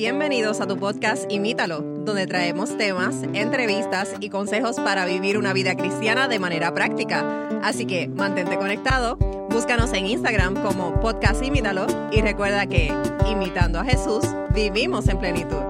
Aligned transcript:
Bienvenidos 0.00 0.62
a 0.62 0.66
tu 0.66 0.78
podcast 0.78 1.30
Imítalo, 1.30 1.82
donde 1.82 2.26
traemos 2.26 2.74
temas, 2.78 3.16
entrevistas 3.34 4.14
y 4.18 4.30
consejos 4.30 4.76
para 4.76 5.04
vivir 5.04 5.36
una 5.36 5.52
vida 5.52 5.76
cristiana 5.76 6.26
de 6.26 6.38
manera 6.38 6.72
práctica. 6.72 7.50
Así 7.62 7.84
que 7.84 8.08
mantente 8.08 8.56
conectado, 8.56 9.18
búscanos 9.50 9.92
en 9.92 10.06
Instagram 10.06 10.54
como 10.62 10.98
podcast 11.00 11.44
Imítalo 11.44 11.86
y 12.10 12.22
recuerda 12.22 12.64
que, 12.64 12.90
imitando 13.30 13.78
a 13.78 13.84
Jesús, 13.84 14.24
vivimos 14.54 15.06
en 15.06 15.18
plenitud. 15.18 15.62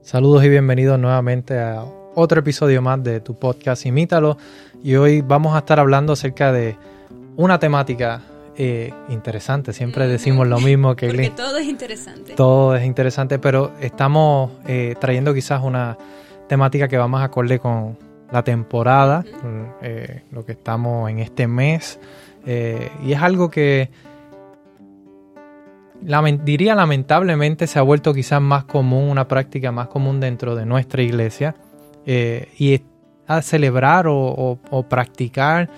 Saludos 0.00 0.44
y 0.44 0.48
bienvenidos 0.48 0.98
nuevamente 0.98 1.60
a 1.60 1.84
otro 2.14 2.40
episodio 2.40 2.80
más 2.80 3.04
de 3.04 3.20
tu 3.20 3.34
podcast 3.34 3.84
Imítalo. 3.84 4.38
Y 4.82 4.94
hoy 4.94 5.20
vamos 5.20 5.54
a 5.54 5.58
estar 5.58 5.78
hablando 5.78 6.14
acerca 6.14 6.52
de 6.52 6.78
una 7.36 7.58
temática 7.58 8.22
eh, 8.56 8.92
interesante. 9.08 9.72
Siempre 9.72 10.06
decimos 10.06 10.46
lo 10.46 10.60
mismo 10.60 10.94
que 10.94 11.06
Porque 11.08 11.30
todo 11.30 11.56
es 11.56 11.66
interesante. 11.66 12.34
Todo 12.34 12.76
es 12.76 12.84
interesante, 12.84 13.38
pero 13.38 13.72
estamos 13.80 14.52
eh, 14.66 14.94
trayendo 15.00 15.32
quizás 15.32 15.62
una 15.62 15.96
temática 16.48 16.88
que 16.88 16.98
va 16.98 17.08
más 17.08 17.24
acorde 17.24 17.58
con 17.58 17.96
la 18.30 18.42
temporada, 18.42 19.24
eh, 19.82 20.22
lo 20.30 20.44
que 20.44 20.52
estamos 20.52 21.10
en 21.10 21.18
este 21.18 21.46
mes. 21.46 21.98
y 22.46 23.12
es 23.12 23.22
algo 23.22 23.50
que 23.50 23.90
diría 26.44 26.74
lamentablemente 26.74 27.66
se 27.66 27.78
ha 27.78 27.82
vuelto 27.82 28.12
quizás 28.12 28.40
más 28.40 28.64
común, 28.64 29.10
una 29.10 29.28
práctica 29.28 29.70
más 29.70 29.88
común 29.88 30.20
dentro 30.20 30.54
de 30.56 30.66
nuestra 30.66 31.02
iglesia. 31.02 31.54
y 32.06 32.82
a 33.28 33.40
celebrar 33.40 34.06
o 34.08 34.86
practicar 34.88 35.70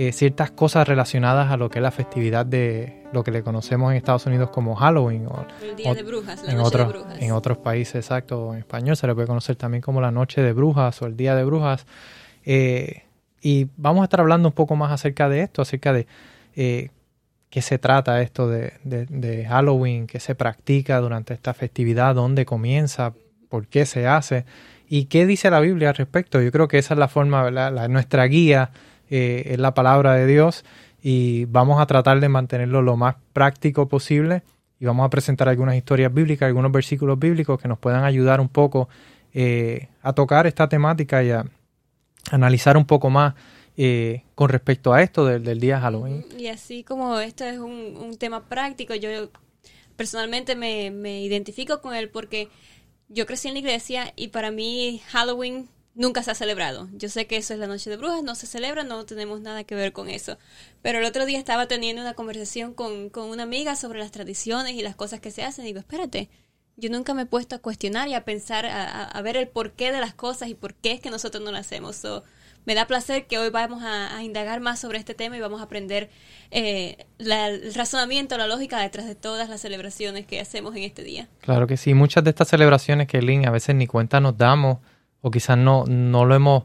eh, 0.00 0.12
ciertas 0.12 0.50
cosas 0.50 0.88
relacionadas 0.88 1.52
a 1.52 1.58
lo 1.58 1.68
que 1.68 1.78
es 1.78 1.82
la 1.82 1.90
festividad 1.90 2.46
de 2.46 3.02
lo 3.12 3.22
que 3.22 3.30
le 3.30 3.42
conocemos 3.42 3.90
en 3.90 3.98
Estados 3.98 4.24
Unidos 4.24 4.48
como 4.48 4.74
Halloween. 4.74 5.26
O, 5.26 5.44
el 5.62 5.76
Día 5.76 5.92
de 5.92 6.02
Brujas, 6.02 6.42
la 6.42 6.52
en, 6.52 6.56
noche 6.56 6.68
otros, 6.68 6.86
de 6.86 6.98
brujas. 6.98 7.20
en 7.20 7.32
otros 7.32 7.58
países, 7.58 7.96
exacto, 7.96 8.54
en 8.54 8.60
español 8.60 8.96
se 8.96 9.06
le 9.06 9.14
puede 9.14 9.26
conocer 9.26 9.56
también 9.56 9.82
como 9.82 10.00
la 10.00 10.10
Noche 10.10 10.40
de 10.40 10.54
Brujas 10.54 11.02
o 11.02 11.06
el 11.06 11.18
Día 11.18 11.34
de 11.34 11.44
Brujas. 11.44 11.84
Eh, 12.46 13.02
y 13.42 13.66
vamos 13.76 14.00
a 14.00 14.04
estar 14.04 14.20
hablando 14.20 14.48
un 14.48 14.54
poco 14.54 14.74
más 14.74 14.90
acerca 14.90 15.28
de 15.28 15.42
esto, 15.42 15.60
acerca 15.60 15.92
de 15.92 16.06
eh, 16.56 16.88
qué 17.50 17.60
se 17.60 17.78
trata 17.78 18.22
esto 18.22 18.48
de, 18.48 18.72
de, 18.82 19.44
Halloween, 19.44 20.06
qué 20.06 20.18
se 20.18 20.34
practica 20.34 20.98
durante 21.00 21.34
esta 21.34 21.52
festividad, 21.52 22.14
dónde 22.14 22.46
comienza, 22.46 23.12
por 23.50 23.66
qué 23.66 23.84
se 23.84 24.06
hace 24.06 24.46
y 24.88 25.04
qué 25.04 25.26
dice 25.26 25.50
la 25.50 25.60
Biblia 25.60 25.90
al 25.90 25.96
respecto. 25.96 26.40
Yo 26.40 26.50
creo 26.50 26.68
que 26.68 26.78
esa 26.78 26.94
es 26.94 26.98
la 26.98 27.08
forma, 27.08 27.50
La, 27.50 27.86
nuestra 27.88 28.24
guía 28.24 28.70
eh, 29.10 29.42
es 29.46 29.58
la 29.58 29.74
palabra 29.74 30.14
de 30.14 30.26
Dios 30.26 30.64
y 31.02 31.44
vamos 31.46 31.80
a 31.80 31.86
tratar 31.86 32.20
de 32.20 32.28
mantenerlo 32.28 32.82
lo 32.82 32.96
más 32.96 33.16
práctico 33.32 33.88
posible 33.88 34.42
y 34.78 34.86
vamos 34.86 35.04
a 35.04 35.10
presentar 35.10 35.48
algunas 35.48 35.76
historias 35.76 36.12
bíblicas, 36.12 36.46
algunos 36.46 36.72
versículos 36.72 37.18
bíblicos 37.18 37.60
que 37.60 37.68
nos 37.68 37.78
puedan 37.78 38.04
ayudar 38.04 38.40
un 38.40 38.48
poco 38.48 38.88
eh, 39.34 39.88
a 40.02 40.12
tocar 40.12 40.46
esta 40.46 40.68
temática 40.68 41.22
y 41.22 41.30
a 41.30 41.44
analizar 42.30 42.76
un 42.76 42.86
poco 42.86 43.10
más 43.10 43.34
eh, 43.76 44.24
con 44.34 44.48
respecto 44.48 44.92
a 44.92 45.02
esto 45.02 45.26
del, 45.26 45.60
día 45.60 45.80
Halloween. 45.80 46.24
Y 46.38 46.46
así 46.46 46.84
como 46.84 47.18
esto 47.18 47.44
es 47.44 47.58
un, 47.58 48.16
tema 48.18 48.44
práctico, 48.44 48.94
yo 48.94 49.08
personalmente 49.96 50.54
me, 50.54 50.90
me 50.90 51.20
identifico 51.20 51.80
con 51.80 51.94
él 51.94 52.10
porque 52.10 52.48
yo 53.08 53.26
crecí 53.26 53.48
en 53.48 53.54
la 53.54 53.60
iglesia 53.60 54.12
y 54.16 54.28
para 54.28 54.50
mí 54.50 55.02
Halloween 55.08 55.68
nunca 55.94 56.22
se 56.22 56.30
ha 56.30 56.34
celebrado. 56.34 56.88
Yo 56.92 57.08
sé 57.08 57.26
que 57.26 57.36
eso 57.36 57.52
es 57.52 57.60
la 57.60 57.66
noche 57.66 57.90
de 57.90 57.96
brujas, 57.96 58.22
no 58.22 58.34
se 58.34 58.46
celebra, 58.46 58.84
no 58.84 59.04
tenemos 59.04 59.40
nada 59.40 59.64
que 59.64 59.74
ver 59.74 59.92
con 59.92 60.08
eso. 60.08 60.38
Pero 60.82 60.98
el 60.98 61.04
otro 61.04 61.26
día 61.26 61.38
estaba 61.38 61.66
teniendo 61.66 62.02
una 62.02 62.14
conversación 62.14 62.74
con, 62.74 63.10
una 63.14 63.42
amiga 63.42 63.76
sobre 63.76 63.98
las 63.98 64.10
tradiciones 64.10 64.74
y 64.74 64.82
las 64.82 64.96
cosas 64.96 65.20
que 65.20 65.30
se 65.30 65.42
hacen. 65.42 65.64
Y 65.64 65.68
digo, 65.68 65.80
espérate, 65.80 66.30
yo 66.76 66.90
nunca 66.90 67.12
me 67.14 67.22
he 67.22 67.26
puesto 67.26 67.56
a 67.56 67.58
cuestionar 67.58 68.08
y 68.08 68.14
a 68.14 68.24
pensar, 68.24 68.66
a, 68.66 69.20
ver 69.22 69.36
el 69.36 69.48
porqué 69.48 69.92
de 69.92 70.00
las 70.00 70.14
cosas 70.14 70.48
y 70.48 70.54
por 70.54 70.74
qué 70.74 70.92
es 70.92 71.00
que 71.00 71.10
nosotros 71.10 71.42
no 71.42 71.50
lo 71.50 71.58
hacemos. 71.58 72.00
me 72.64 72.74
da 72.74 72.86
placer 72.86 73.26
que 73.26 73.38
hoy 73.38 73.50
vamos 73.50 73.82
a, 73.84 74.22
indagar 74.22 74.60
más 74.60 74.80
sobre 74.80 74.98
este 74.98 75.14
tema 75.14 75.36
y 75.36 75.40
vamos 75.40 75.60
a 75.60 75.64
aprender 75.64 76.08
eh, 76.50 77.04
el 77.18 77.74
razonamiento, 77.74 78.38
la 78.38 78.46
lógica 78.46 78.80
detrás 78.80 79.06
de 79.06 79.16
todas 79.16 79.50
las 79.50 79.60
celebraciones 79.60 80.24
que 80.24 80.40
hacemos 80.40 80.74
en 80.76 80.84
este 80.84 81.02
día. 81.02 81.28
Claro 81.40 81.66
que 81.66 81.76
sí, 81.76 81.92
muchas 81.92 82.24
de 82.24 82.30
estas 82.30 82.48
celebraciones 82.48 83.08
que 83.08 83.20
Lynn 83.20 83.46
a 83.46 83.50
veces 83.50 83.74
ni 83.74 83.86
cuenta 83.86 84.20
nos 84.20 84.38
damos 84.38 84.78
o 85.22 85.30
quizás 85.30 85.58
no, 85.58 85.84
no 85.86 86.24
lo 86.24 86.34
hemos 86.34 86.64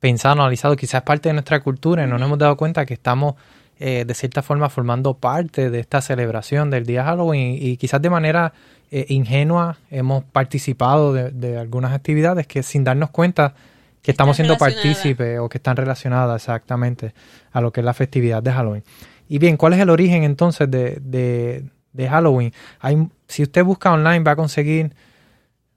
pensado, 0.00 0.34
analizado, 0.34 0.74
quizás 0.76 1.00
es 1.00 1.02
parte 1.02 1.28
de 1.28 1.34
nuestra 1.34 1.60
cultura 1.60 2.02
y 2.02 2.06
no 2.06 2.18
nos 2.18 2.26
hemos 2.26 2.38
dado 2.38 2.56
cuenta 2.56 2.84
que 2.84 2.94
estamos 2.94 3.36
eh, 3.78 4.04
de 4.04 4.14
cierta 4.14 4.42
forma 4.42 4.68
formando 4.68 5.14
parte 5.14 5.70
de 5.70 5.80
esta 5.80 6.00
celebración 6.00 6.70
del 6.70 6.86
día 6.86 7.04
Halloween 7.04 7.56
y, 7.60 7.76
quizás 7.76 8.02
de 8.02 8.10
manera 8.10 8.52
eh, 8.90 9.06
ingenua 9.08 9.78
hemos 9.90 10.24
participado 10.24 11.12
de, 11.12 11.58
algunas 11.58 11.92
actividades 11.92 12.46
que 12.46 12.62
sin 12.62 12.84
darnos 12.84 13.10
cuenta 13.10 13.54
que 14.02 14.10
estamos 14.10 14.36
siendo 14.36 14.56
partícipes 14.58 15.38
o 15.38 15.48
que 15.48 15.58
están 15.58 15.76
relacionadas 15.76 16.42
exactamente 16.42 17.14
a 17.52 17.60
lo 17.60 17.72
que 17.72 17.80
es 17.80 17.84
la 17.84 17.94
festividad 17.94 18.42
de 18.42 18.52
Halloween. 18.52 18.84
Y 19.28 19.38
bien, 19.38 19.56
¿cuál 19.56 19.72
es 19.72 19.80
el 19.80 19.90
origen 19.90 20.24
entonces 20.24 20.70
de, 20.70 20.98
de, 21.00 21.64
de 21.92 22.08
Halloween? 22.08 22.52
Hay, 22.80 23.08
si 23.28 23.44
usted 23.44 23.64
busca 23.64 23.92
online 23.92 24.20
va 24.20 24.32
a 24.32 24.36
conseguir 24.36 24.92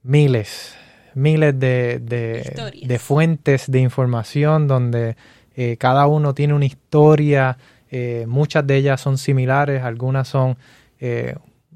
miles, 0.04 0.76
miles 1.16 1.58
de, 1.60 2.00
de, 2.00 3.00
fuentes 3.00 3.72
de 3.72 3.80
información 3.80 4.68
donde 4.68 5.16
eh, 5.56 5.78
cada 5.78 6.08
uno 6.08 6.34
tiene 6.34 6.54
una 6.54 6.66
historia, 6.66 7.58
eh, 7.90 8.26
muchas 8.28 8.68
de 8.68 8.76
ellas 8.76 9.02
son 9.02 9.18
similares, 9.18 9.82
algunas 9.82 10.28
son 10.28 10.58
eh, 11.00 11.36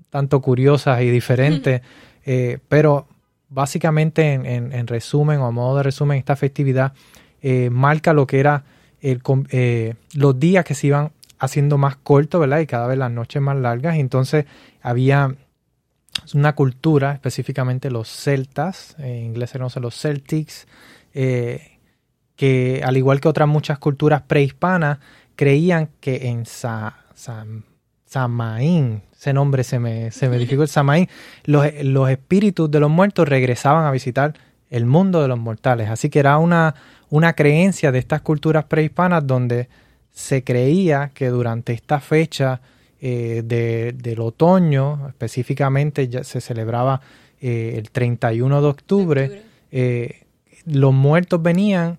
tanto 0.10 0.42
curiosas 0.42 1.02
y 1.02 1.10
diferentes, 1.10 1.82
pero 2.68 3.08
básicamente 3.50 4.34
en, 4.34 4.88
resumen 4.88 5.40
o 5.40 5.48
a 5.48 5.52
modo 5.52 5.78
de 5.78 5.84
resumen, 5.84 6.20
esta 6.20 6.36
festividad 6.36 6.94
marca 7.72 8.14
lo 8.14 8.28
que 8.28 8.40
era 8.40 8.66
el, 9.02 9.22
los 10.14 10.40
días 10.40 10.64
que 10.64 10.76
se 10.76 10.88
iban 10.88 11.12
haciendo 11.40 11.80
más 11.80 11.96
cortos, 11.96 12.40
¿verdad? 12.40 12.60
Y 12.60 12.68
cada 12.68 12.86
vez 12.86 13.00
las 13.00 13.10
noches 13.10 13.42
más 13.42 13.58
largas, 13.58 13.96
entonces 13.96 14.46
había 14.84 15.36
es 16.30 16.36
una 16.36 16.54
cultura, 16.54 17.14
específicamente 17.14 17.90
los 17.90 18.08
celtas, 18.08 18.96
en 19.00 19.26
inglés 19.26 19.50
se 19.50 19.58
conoce 19.58 19.80
los 19.80 20.00
Celtics, 20.00 20.68
eh, 21.12 21.80
que 22.36 22.84
al 22.86 22.98
igual 22.98 23.20
que 23.20 23.28
otras 23.28 23.48
muchas 23.48 23.80
culturas 23.80 24.22
prehispanas, 24.22 25.00
creían 25.36 25.90
que 26.00 26.28
en 26.28 26.46
Samaín, 28.06 29.02
ese 29.12 29.34
nombre 29.34 29.64
se 29.64 29.80
me, 29.80 30.12
se 30.12 30.30
me 30.30 30.68
Samaín, 30.68 31.10
los, 31.46 31.66
los 31.82 32.08
espíritus 32.12 32.70
de 32.70 32.80
los 32.80 32.92
muertos 32.92 33.28
regresaban 33.28 33.86
a 33.86 33.92
visitar 33.92 34.36
el 34.70 34.86
mundo 34.86 35.24
de 35.24 35.30
los 35.30 35.40
mortales. 35.40 35.90
Así 35.90 36.12
que 36.12 36.20
era 36.20 36.38
una, 36.38 36.76
una 37.10 37.34
creencia 37.34 37.92
de 37.92 37.98
estas 37.98 38.22
culturas 38.22 38.66
prehispanas 38.66 39.26
donde 39.26 39.68
se 40.12 40.44
creía 40.44 41.10
que 41.12 41.30
durante 41.30 41.74
esta 41.74 42.00
fecha 42.00 42.62
eh, 43.02 43.94
del 43.96 44.20
otoño, 44.20 45.08
específicamente 45.08 46.10
ya 46.10 46.26
se 46.26 46.42
celebraba 46.42 47.00
eh, 47.40 47.76
el 47.78 47.92
31 47.92 48.62
de 48.62 48.68
octubre, 48.68 49.44
eh, 49.72 50.24
los 50.66 50.94
muertos 50.94 51.42
venían 51.42 51.98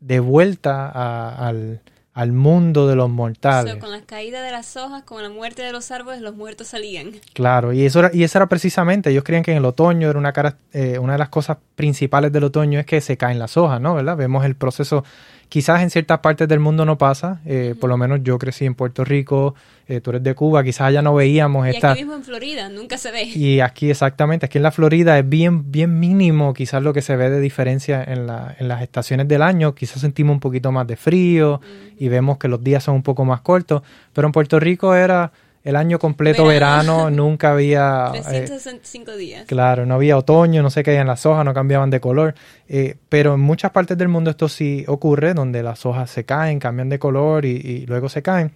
de 0.00 0.18
vuelta 0.18 0.88
al, 1.30 1.80
al 2.12 2.32
mundo 2.32 2.88
de 2.88 2.96
los 2.96 3.08
mortales. 3.08 3.76
con 3.76 3.92
la 3.92 4.02
caída 4.02 4.42
de 4.42 4.50
las 4.50 4.76
hojas, 4.76 5.04
con 5.04 5.22
la 5.22 5.30
muerte 5.30 5.62
de 5.62 5.70
los 5.70 5.92
árboles, 5.92 6.20
los 6.20 6.34
muertos 6.34 6.66
salían. 6.66 7.12
Claro, 7.34 7.72
y 7.72 7.84
eso 7.86 8.00
era, 8.00 8.10
y 8.12 8.24
eso 8.24 8.38
era 8.38 8.48
precisamente, 8.48 9.10
ellos 9.10 9.22
creían 9.22 9.44
que 9.44 9.52
en 9.52 9.58
el 9.58 9.64
otoño 9.64 10.10
era 10.10 10.18
una, 10.18 10.32
cara, 10.32 10.56
una 11.00 11.12
de 11.12 11.18
las 11.20 11.28
cosas 11.28 11.58
principales 11.76 12.32
del 12.32 12.42
otoño 12.42 12.80
es 12.80 12.86
que 12.86 13.00
se 13.00 13.16
caen 13.16 13.38
las 13.38 13.56
hojas, 13.56 13.80
¿no? 13.80 13.94
¿Verdad? 13.94 14.16
Vemos 14.16 14.44
el 14.44 14.56
proceso 14.56 15.04
Quizás 15.52 15.82
en 15.82 15.90
ciertas 15.90 16.20
partes 16.20 16.48
del 16.48 16.60
mundo 16.60 16.86
no 16.86 16.96
pasa, 16.96 17.42
eh, 17.44 17.74
por 17.78 17.90
lo 17.90 17.98
menos 17.98 18.20
yo 18.22 18.38
crecí 18.38 18.64
en 18.64 18.74
Puerto 18.74 19.04
Rico, 19.04 19.54
eh, 19.86 20.00
tú 20.00 20.08
eres 20.08 20.22
de 20.22 20.34
Cuba, 20.34 20.64
quizás 20.64 20.86
allá 20.86 21.02
no 21.02 21.14
veíamos 21.14 21.66
y 21.66 21.72
esta... 21.72 21.90
aquí 21.90 22.00
mismo 22.00 22.14
en 22.14 22.24
Florida, 22.24 22.70
nunca 22.70 22.96
se 22.96 23.10
ve. 23.10 23.24
Y 23.24 23.60
aquí 23.60 23.90
exactamente, 23.90 24.46
aquí 24.46 24.56
en 24.56 24.62
la 24.62 24.70
Florida 24.70 25.18
es 25.18 25.28
bien, 25.28 25.70
bien 25.70 26.00
mínimo 26.00 26.54
quizás 26.54 26.82
lo 26.82 26.94
que 26.94 27.02
se 27.02 27.16
ve 27.16 27.28
de 27.28 27.38
diferencia 27.38 28.02
en, 28.02 28.26
la, 28.26 28.56
en 28.58 28.66
las 28.66 28.80
estaciones 28.80 29.28
del 29.28 29.42
año, 29.42 29.74
quizás 29.74 30.00
sentimos 30.00 30.32
un 30.32 30.40
poquito 30.40 30.72
más 30.72 30.86
de 30.86 30.96
frío 30.96 31.60
y 31.98 32.08
vemos 32.08 32.38
que 32.38 32.48
los 32.48 32.64
días 32.64 32.84
son 32.84 32.94
un 32.94 33.02
poco 33.02 33.26
más 33.26 33.42
cortos, 33.42 33.82
pero 34.14 34.28
en 34.28 34.32
Puerto 34.32 34.58
Rico 34.58 34.94
era 34.94 35.32
el 35.64 35.76
año 35.76 35.98
completo 35.98 36.44
verano, 36.44 37.10
nunca 37.10 37.52
había... 37.52 38.08
365 38.12 39.10
eh, 39.12 39.16
días. 39.16 39.46
Claro, 39.46 39.86
no 39.86 39.94
había 39.94 40.16
otoño, 40.16 40.62
no 40.62 40.70
se 40.70 40.82
caían 40.82 41.06
las 41.06 41.24
hojas, 41.26 41.44
no 41.44 41.54
cambiaban 41.54 41.90
de 41.90 42.00
color, 42.00 42.34
eh, 42.68 42.96
pero 43.08 43.34
en 43.34 43.40
muchas 43.40 43.70
partes 43.70 43.96
del 43.96 44.08
mundo 44.08 44.30
esto 44.30 44.48
sí 44.48 44.84
ocurre, 44.88 45.34
donde 45.34 45.62
las 45.62 45.86
hojas 45.86 46.10
se 46.10 46.24
caen, 46.24 46.58
cambian 46.58 46.88
de 46.88 46.98
color 46.98 47.44
y, 47.44 47.86
luego 47.86 48.08
se 48.08 48.22
caen. 48.22 48.52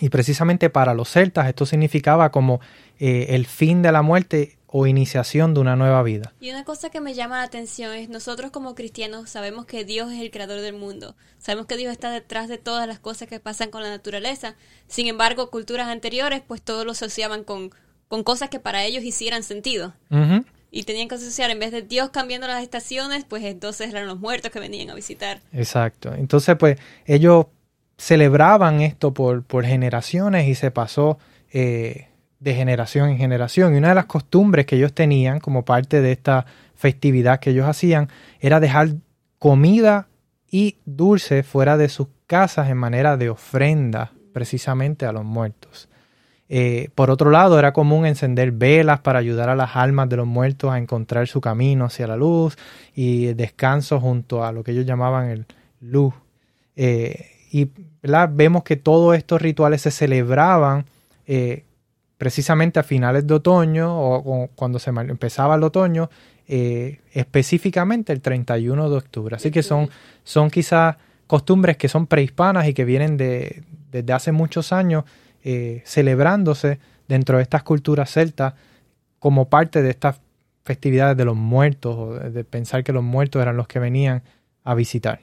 Y 0.00 0.10
precisamente 0.10 0.70
para 0.70 0.94
los 0.94 1.10
celtas 1.10 1.48
esto 1.48 1.66
significaba 1.66 2.30
como 2.30 2.60
eh, 3.00 3.26
el 3.30 3.46
fin 3.46 3.82
de 3.82 3.90
la 3.90 4.02
muerte 4.02 4.57
o 4.70 4.86
iniciación 4.86 5.54
de 5.54 5.60
una 5.60 5.76
nueva 5.76 6.02
vida. 6.02 6.34
Y 6.40 6.50
una 6.50 6.64
cosa 6.64 6.90
que 6.90 7.00
me 7.00 7.14
llama 7.14 7.38
la 7.38 7.44
atención 7.44 7.94
es 7.94 8.08
nosotros 8.08 8.50
como 8.50 8.74
cristianos 8.74 9.30
sabemos 9.30 9.64
que 9.64 9.84
Dios 9.84 10.12
es 10.12 10.20
el 10.20 10.30
creador 10.30 10.60
del 10.60 10.74
mundo, 10.74 11.16
sabemos 11.38 11.66
que 11.66 11.76
Dios 11.76 11.90
está 11.90 12.10
detrás 12.10 12.48
de 12.48 12.58
todas 12.58 12.86
las 12.86 12.98
cosas 12.98 13.28
que 13.28 13.40
pasan 13.40 13.70
con 13.70 13.82
la 13.82 13.88
naturaleza. 13.88 14.54
Sin 14.86 15.06
embargo, 15.06 15.50
culturas 15.50 15.88
anteriores 15.88 16.42
pues 16.46 16.60
todos 16.60 16.84
lo 16.84 16.92
asociaban 16.92 17.44
con, 17.44 17.70
con 18.08 18.22
cosas 18.22 18.50
que 18.50 18.60
para 18.60 18.84
ellos 18.84 19.04
hicieran 19.04 19.42
sentido. 19.42 19.94
Y 20.70 20.82
tenían 20.82 21.08
que 21.08 21.14
asociar, 21.14 21.50
en 21.50 21.60
vez 21.60 21.72
de 21.72 21.80
Dios 21.80 22.10
cambiando 22.10 22.46
las 22.46 22.62
estaciones, 22.62 23.24
pues 23.24 23.42
entonces 23.44 23.88
eran 23.88 24.06
los 24.06 24.20
muertos 24.20 24.50
que 24.50 24.60
venían 24.60 24.90
a 24.90 24.94
visitar. 24.94 25.40
Exacto. 25.54 26.12
Entonces, 26.12 26.56
pues 26.58 26.78
ellos 27.06 27.46
celebraban 27.96 28.82
esto 28.82 29.14
por, 29.14 29.42
por 29.44 29.64
generaciones 29.64 30.46
y 30.46 30.54
se 30.54 30.70
pasó 30.70 31.18
eh, 31.52 32.08
de 32.40 32.54
generación 32.54 33.10
en 33.10 33.18
generación. 33.18 33.74
Y 33.74 33.78
una 33.78 33.88
de 33.88 33.94
las 33.94 34.06
costumbres 34.06 34.66
que 34.66 34.76
ellos 34.76 34.92
tenían 34.92 35.40
como 35.40 35.64
parte 35.64 36.00
de 36.00 36.12
esta 36.12 36.46
festividad 36.74 37.40
que 37.40 37.50
ellos 37.50 37.66
hacían 37.66 38.08
era 38.40 38.60
dejar 38.60 38.90
comida 39.38 40.08
y 40.50 40.76
dulce 40.84 41.42
fuera 41.42 41.76
de 41.76 41.88
sus 41.88 42.08
casas 42.26 42.68
en 42.68 42.76
manera 42.76 43.16
de 43.16 43.30
ofrenda 43.30 44.12
precisamente 44.32 45.06
a 45.06 45.12
los 45.12 45.24
muertos. 45.24 45.88
Eh, 46.50 46.88
por 46.94 47.10
otro 47.10 47.30
lado, 47.30 47.58
era 47.58 47.72
común 47.72 48.06
encender 48.06 48.52
velas 48.52 49.00
para 49.00 49.18
ayudar 49.18 49.50
a 49.50 49.56
las 49.56 49.76
almas 49.76 50.08
de 50.08 50.16
los 50.16 50.26
muertos 50.26 50.72
a 50.72 50.78
encontrar 50.78 51.26
su 51.28 51.40
camino 51.40 51.84
hacia 51.84 52.06
la 52.06 52.16
luz 52.16 52.56
y 52.94 53.34
descanso 53.34 54.00
junto 54.00 54.44
a 54.44 54.52
lo 54.52 54.64
que 54.64 54.72
ellos 54.72 54.86
llamaban 54.86 55.28
el 55.28 55.46
luz. 55.80 56.14
Eh, 56.76 57.32
y 57.50 57.70
vemos 58.30 58.62
que 58.62 58.76
todos 58.76 59.16
estos 59.16 59.42
rituales 59.42 59.82
se 59.82 59.90
celebraban 59.90 60.86
eh, 61.26 61.64
precisamente 62.18 62.78
a 62.78 62.82
finales 62.82 63.26
de 63.26 63.34
otoño 63.34 63.88
o, 63.90 64.48
cuando 64.54 64.78
se 64.78 64.90
empezaba 64.90 65.54
el 65.54 65.62
otoño, 65.62 66.10
específicamente 66.46 68.12
el 68.12 68.20
31 68.20 68.90
de 68.90 68.96
octubre. 68.96 69.36
Así 69.36 69.50
que 69.50 69.62
son, 69.62 69.88
son 70.24 70.50
quizás 70.50 70.96
costumbres 71.28 71.76
que 71.76 71.88
son 71.88 72.06
prehispanas 72.06 72.66
y 72.66 72.74
que 72.74 72.84
vienen 72.84 73.16
de, 73.16 73.62
desde 73.92 74.12
hace 74.12 74.32
muchos 74.32 74.72
años 74.72 75.04
eh, 75.44 75.82
celebrándose 75.84 76.80
dentro 77.06 77.36
de 77.36 77.42
estas 77.42 77.62
culturas 77.62 78.10
celtas 78.10 78.54
como 79.18 79.48
parte 79.48 79.82
de 79.82 79.90
estas 79.90 80.20
festividades 80.64 81.16
de 81.16 81.24
los 81.24 81.36
muertos 81.36 81.96
o 81.96 82.14
de 82.14 82.44
pensar 82.44 82.82
que 82.82 82.92
los 82.92 83.04
muertos 83.04 83.40
eran 83.40 83.56
los 83.56 83.68
que 83.68 83.78
venían 83.78 84.22
a 84.64 84.74
visitar. 84.74 85.20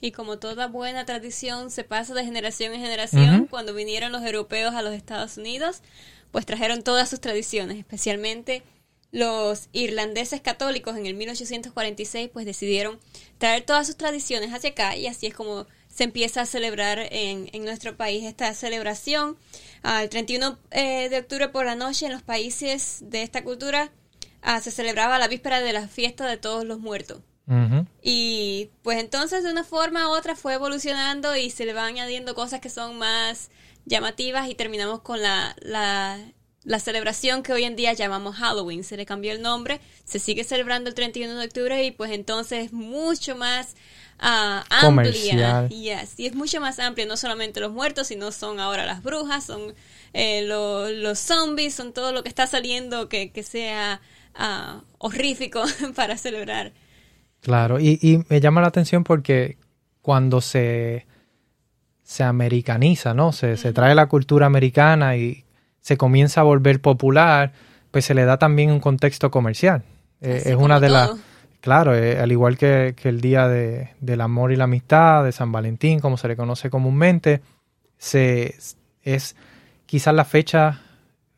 Y 0.00 0.12
como 0.12 0.38
toda 0.38 0.68
buena 0.68 1.04
tradición 1.06 1.70
se 1.70 1.82
pasa 1.84 2.14
de 2.14 2.24
generación 2.24 2.74
en 2.74 2.80
generación, 2.80 3.46
cuando 3.46 3.74
vinieron 3.74 4.12
los 4.12 4.22
europeos 4.22 4.74
a 4.74 4.82
los 4.82 4.92
Estados 4.92 5.38
Unidos, 5.38 5.82
pues 6.36 6.44
trajeron 6.44 6.82
todas 6.82 7.08
sus 7.08 7.18
tradiciones, 7.18 7.78
especialmente 7.78 8.62
los 9.10 9.70
irlandeses 9.72 10.42
católicos 10.42 10.94
en 10.98 11.06
el 11.06 11.14
1846 11.14 12.28
pues 12.30 12.44
decidieron 12.44 13.00
traer 13.38 13.64
todas 13.64 13.86
sus 13.86 13.96
tradiciones 13.96 14.52
hacia 14.52 14.68
acá 14.68 14.96
y 14.96 15.06
así 15.06 15.28
es 15.28 15.32
como 15.32 15.66
se 15.88 16.04
empieza 16.04 16.42
a 16.42 16.44
celebrar 16.44 16.98
en, 17.10 17.48
en 17.54 17.64
nuestro 17.64 17.96
país 17.96 18.22
esta 18.26 18.52
celebración. 18.52 19.38
El 19.82 20.10
31 20.10 20.58
eh, 20.72 21.08
de 21.08 21.20
octubre 21.20 21.48
por 21.48 21.64
la 21.64 21.74
noche 21.74 22.04
en 22.04 22.12
los 22.12 22.22
países 22.22 22.98
de 23.00 23.22
esta 23.22 23.42
cultura 23.42 23.90
ah, 24.42 24.60
se 24.60 24.70
celebraba 24.70 25.18
la 25.18 25.28
víspera 25.28 25.62
de 25.62 25.72
la 25.72 25.88
fiesta 25.88 26.28
de 26.28 26.36
todos 26.36 26.66
los 26.66 26.80
muertos. 26.80 27.22
Y 28.02 28.70
pues 28.82 28.98
entonces 28.98 29.44
de 29.44 29.50
una 29.50 29.62
forma 29.62 30.08
u 30.08 30.12
otra 30.12 30.34
fue 30.34 30.54
evolucionando 30.54 31.36
y 31.36 31.50
se 31.50 31.64
le 31.64 31.72
van 31.72 31.86
añadiendo 31.94 32.34
cosas 32.34 32.60
que 32.60 32.70
son 32.70 32.98
más 32.98 33.50
llamativas 33.84 34.48
y 34.48 34.54
terminamos 34.54 35.00
con 35.00 35.22
la, 35.22 35.54
la, 35.60 36.18
la 36.64 36.80
celebración 36.80 37.44
que 37.44 37.52
hoy 37.52 37.62
en 37.62 37.76
día 37.76 37.92
llamamos 37.92 38.36
Halloween. 38.36 38.82
Se 38.82 38.96
le 38.96 39.06
cambió 39.06 39.32
el 39.32 39.42
nombre, 39.42 39.80
se 40.04 40.18
sigue 40.18 40.42
celebrando 40.42 40.88
el 40.88 40.94
31 40.94 41.38
de 41.38 41.46
octubre 41.46 41.84
y 41.84 41.92
pues 41.92 42.10
entonces 42.10 42.72
mucho 42.72 43.36
más 43.36 43.76
uh, 44.20 44.64
amplia. 44.68 45.68
Yes. 45.68 46.18
Y 46.18 46.26
es 46.26 46.34
mucho 46.34 46.60
más 46.60 46.80
amplia, 46.80 47.06
no 47.06 47.16
solamente 47.16 47.60
los 47.60 47.72
muertos, 47.72 48.08
sino 48.08 48.32
son 48.32 48.58
ahora 48.58 48.84
las 48.86 49.02
brujas, 49.04 49.44
son 49.44 49.74
eh, 50.12 50.42
los 50.42 51.18
zombies, 51.18 51.74
son 51.74 51.92
todo 51.92 52.10
lo 52.12 52.22
que 52.24 52.28
está 52.28 52.48
saliendo 52.48 53.08
que, 53.08 53.30
que 53.30 53.44
sea 53.44 54.00
uh, 54.38 54.82
horrífico 54.98 55.62
para 55.94 56.16
celebrar. 56.16 56.72
Claro, 57.46 57.78
y, 57.78 58.00
y, 58.02 58.24
me 58.28 58.40
llama 58.40 58.60
la 58.60 58.66
atención 58.66 59.04
porque 59.04 59.56
cuando 60.02 60.40
se, 60.40 61.06
se 62.02 62.24
americaniza, 62.24 63.14
¿no? 63.14 63.30
Se, 63.30 63.56
se 63.56 63.72
trae 63.72 63.94
la 63.94 64.08
cultura 64.08 64.46
americana 64.46 65.16
y 65.16 65.44
se 65.80 65.96
comienza 65.96 66.40
a 66.40 66.42
volver 66.42 66.80
popular, 66.80 67.52
pues 67.92 68.04
se 68.04 68.14
le 68.14 68.24
da 68.24 68.36
también 68.36 68.72
un 68.72 68.80
contexto 68.80 69.30
comercial. 69.30 69.84
Eh, 70.20 70.42
es 70.46 70.56
una 70.56 70.80
de 70.80 70.88
las 70.88 71.12
Claro, 71.60 71.94
eh, 71.94 72.18
al 72.18 72.32
igual 72.32 72.58
que, 72.58 72.96
el 73.04 73.20
Día 73.20 73.46
de, 73.46 73.90
del 74.00 74.22
Amor 74.22 74.50
y 74.50 74.56
la 74.56 74.64
Amistad, 74.64 75.22
de 75.22 75.30
San 75.30 75.52
Valentín, 75.52 76.00
como 76.00 76.16
se 76.16 76.26
le 76.26 76.34
conoce 76.34 76.68
comúnmente, 76.68 77.42
se, 77.96 78.56
es 79.04 79.36
quizás 79.86 80.12
la 80.16 80.24
fecha, 80.24 80.80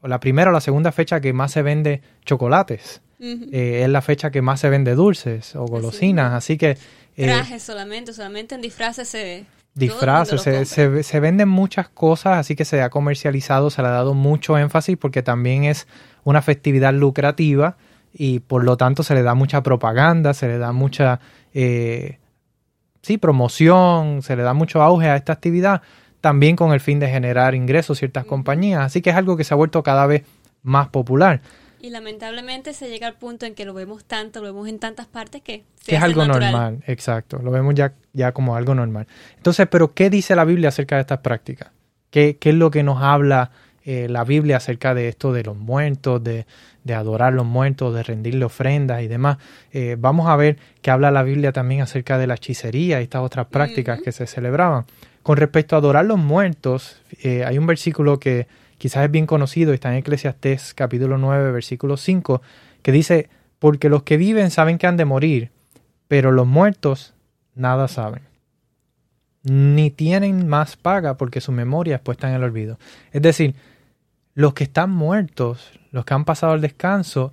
o 0.00 0.08
la 0.08 0.20
primera 0.20 0.49
o 0.49 0.54
la 0.54 0.62
segunda 0.62 0.90
fecha 0.90 1.20
que 1.20 1.34
más 1.34 1.52
se 1.52 1.61
vende 1.61 2.00
chocolates. 2.25 3.02
Eh, 3.20 3.82
es 3.82 3.88
la 3.88 4.03
fecha 4.03 4.31
que 4.31 4.43
más 4.43 4.61
se 4.61 4.69
vende 4.70 4.94
dulces 4.94 5.56
o 5.56 5.65
golosinas, 5.67 6.32
así, 6.32 6.56
que... 6.56 6.76
Eh, 7.17 7.26
Trajes 7.26 7.62
solamente, 7.62 8.12
solamente 8.12 8.55
en 8.55 8.61
disfraces 8.61 9.09
se... 9.09 9.44
Disfraces, 9.75 10.41
se, 10.41 10.65
se, 10.65 11.03
se, 11.05 11.20
venden 11.20 11.49
muchas 11.49 11.88
cosas, 11.88 12.38
así 12.38 12.56
que 12.56 12.65
se 12.65 12.82
ha 12.82 12.91
comercializado, 12.91 13.70
se 13.70 13.81
le 13.81 13.88
ha 13.88 13.93
dado 13.93 14.12
mucho 14.12 14.59
énfasis 14.59 14.97
porque 14.97 15.23
también 15.23 15.65
es 15.65 15.87
una 16.25 16.43
festividad 16.43 16.93
lucrativa 16.93 17.76
y 18.12 18.41
por 18.41 18.65
lo 18.65 18.76
tanto 18.76 19.05
se 19.05 19.15
le 19.15 19.23
da 19.23 19.35
mucha 19.35 19.62
propaganda, 19.62 20.35
se 20.35 20.49
le 20.49 20.59
da 20.59 20.73
mucha 20.73 21.21
eh, 21.55 22.19
sí, 23.03 23.19
promoción, 23.19 24.23
se 24.23 24.37
le 24.37 24.43
da 24.43 24.55
mucho 24.55 24.82
auge 24.82 25.09
a 25.09 25.17
esta 25.17 25.32
actividad, 25.32 25.82
también 26.21 26.56
con 26.56 26.73
el 26.73 26.81
fin 26.81 26.99
de 26.99 27.09
generar 27.09 27.55
ingresos 27.55 27.99
ciertas 27.99 28.25
compañías. 28.25 28.81
Así 28.82 29.00
que 29.00 29.11
es 29.11 29.17
algo 29.17 29.37
que 29.37 29.44
se 29.44 29.55
ha 29.55 29.56
vuelto 29.56 29.82
cada 29.82 30.06
vez 30.06 30.25
más 30.62 30.88
popular. 30.88 31.41
Y 31.80 31.90
lamentablemente 31.90 32.72
se 32.72 32.88
llega 32.88 33.06
al 33.06 33.14
punto 33.14 33.46
en 33.46 33.54
que 33.54 33.64
lo 33.64 33.75
vemos 33.75 34.04
tanto, 34.04 34.40
lo 34.40 34.46
vemos 34.46 34.69
en 34.69 34.78
tantas 34.78 35.06
partes 35.06 35.42
que, 35.42 35.64
es 35.86 36.02
algo 36.02 36.25
normal, 36.26 36.82
exacto, 36.86 37.38
lo 37.38 37.50
vemos 37.50 37.75
ya, 37.75 37.94
ya 38.12 38.32
como 38.32 38.56
algo 38.56 38.75
normal. 38.75 39.06
Entonces, 39.36 39.69
pero 39.70 39.94
¿qué 39.94 40.10
dice 40.10 40.34
la 40.34 40.44
Biblia 40.44 40.69
acerca 40.69 40.96
de 40.96 41.02
estas 41.02 41.19
prácticas? 41.19 41.70
¿Qué, 42.10 42.36
qué 42.38 42.50
es 42.50 42.54
lo 42.54 42.70
que 42.70 42.82
nos 42.82 43.02
habla 43.02 43.50
eh, 43.84 44.06
la 44.06 44.25
Biblia 44.25 44.58
acerca 44.58 44.92
de 44.92 45.08
esto 45.08 45.32
de 45.32 45.44
los 45.44 45.56
muertos, 45.56 46.22
de, 46.22 46.44
de 46.84 46.94
adorar 46.94 47.32
los 47.32 47.46
muertos, 47.46 47.94
de 47.94 48.02
rendirle 48.02 48.44
ofrendas 48.44 49.02
y 49.02 49.08
demás. 49.08 49.38
Eh, 49.72 49.96
vamos 49.98 50.28
a 50.28 50.36
ver 50.36 50.58
que 50.82 50.90
habla 50.90 51.10
la 51.10 51.22
Biblia 51.22 51.52
también 51.52 51.82
acerca 51.82 52.19
de 52.19 52.26
la 52.26 52.34
hechicería 52.34 53.00
y 53.00 53.04
estas 53.04 53.22
otras 53.22 53.46
prácticas 53.46 54.00
que 54.02 54.12
se 54.12 54.26
celebraban. 54.26 54.84
Con 55.22 55.36
respecto 55.36 55.75
a 55.75 55.78
adorar 55.78 56.06
los 56.06 56.19
muertos, 56.19 57.00
eh, 57.22 57.44
hay 57.46 57.56
un 57.56 57.66
versículo 57.66 58.19
que 58.19 58.46
quizás 58.78 59.04
es 59.04 59.10
bien 59.10 59.26
conocido, 59.26 59.72
está 59.72 59.90
en 59.90 59.98
Eclesiastés 59.98 60.72
capítulo 60.75 61.19
9, 61.19 61.52
versículo 61.52 61.97
5, 61.97 62.40
que 62.82 62.92
dice, 62.92 63.28
porque 63.58 63.88
los 63.88 64.04
que 64.04 64.16
viven 64.16 64.50
saben 64.50 64.78
que 64.78 64.87
han 64.87 64.97
de 64.97 65.04
morir, 65.04 65.50
pero 66.06 66.32
los 66.32 66.47
muertos 66.47 67.14
nada 67.54 67.88
saben. 67.88 68.23
Ni 69.42 69.90
tienen 69.90 70.49
más 70.49 70.76
paga 70.76 71.16
porque 71.16 71.40
su 71.40 71.52
memoria 71.52 71.97
es 71.97 72.00
puesta 72.00 72.28
en 72.28 72.35
el 72.35 72.42
olvido. 72.42 72.78
Es 73.12 73.23
decir, 73.23 73.54
los 74.35 74.54
que 74.54 74.64
están 74.64 74.90
muertos, 74.90 75.73
los 75.90 76.04
que 76.04 76.14
han 76.14 76.25
pasado 76.25 76.54
el 76.54 76.61
descanso, 76.61 77.32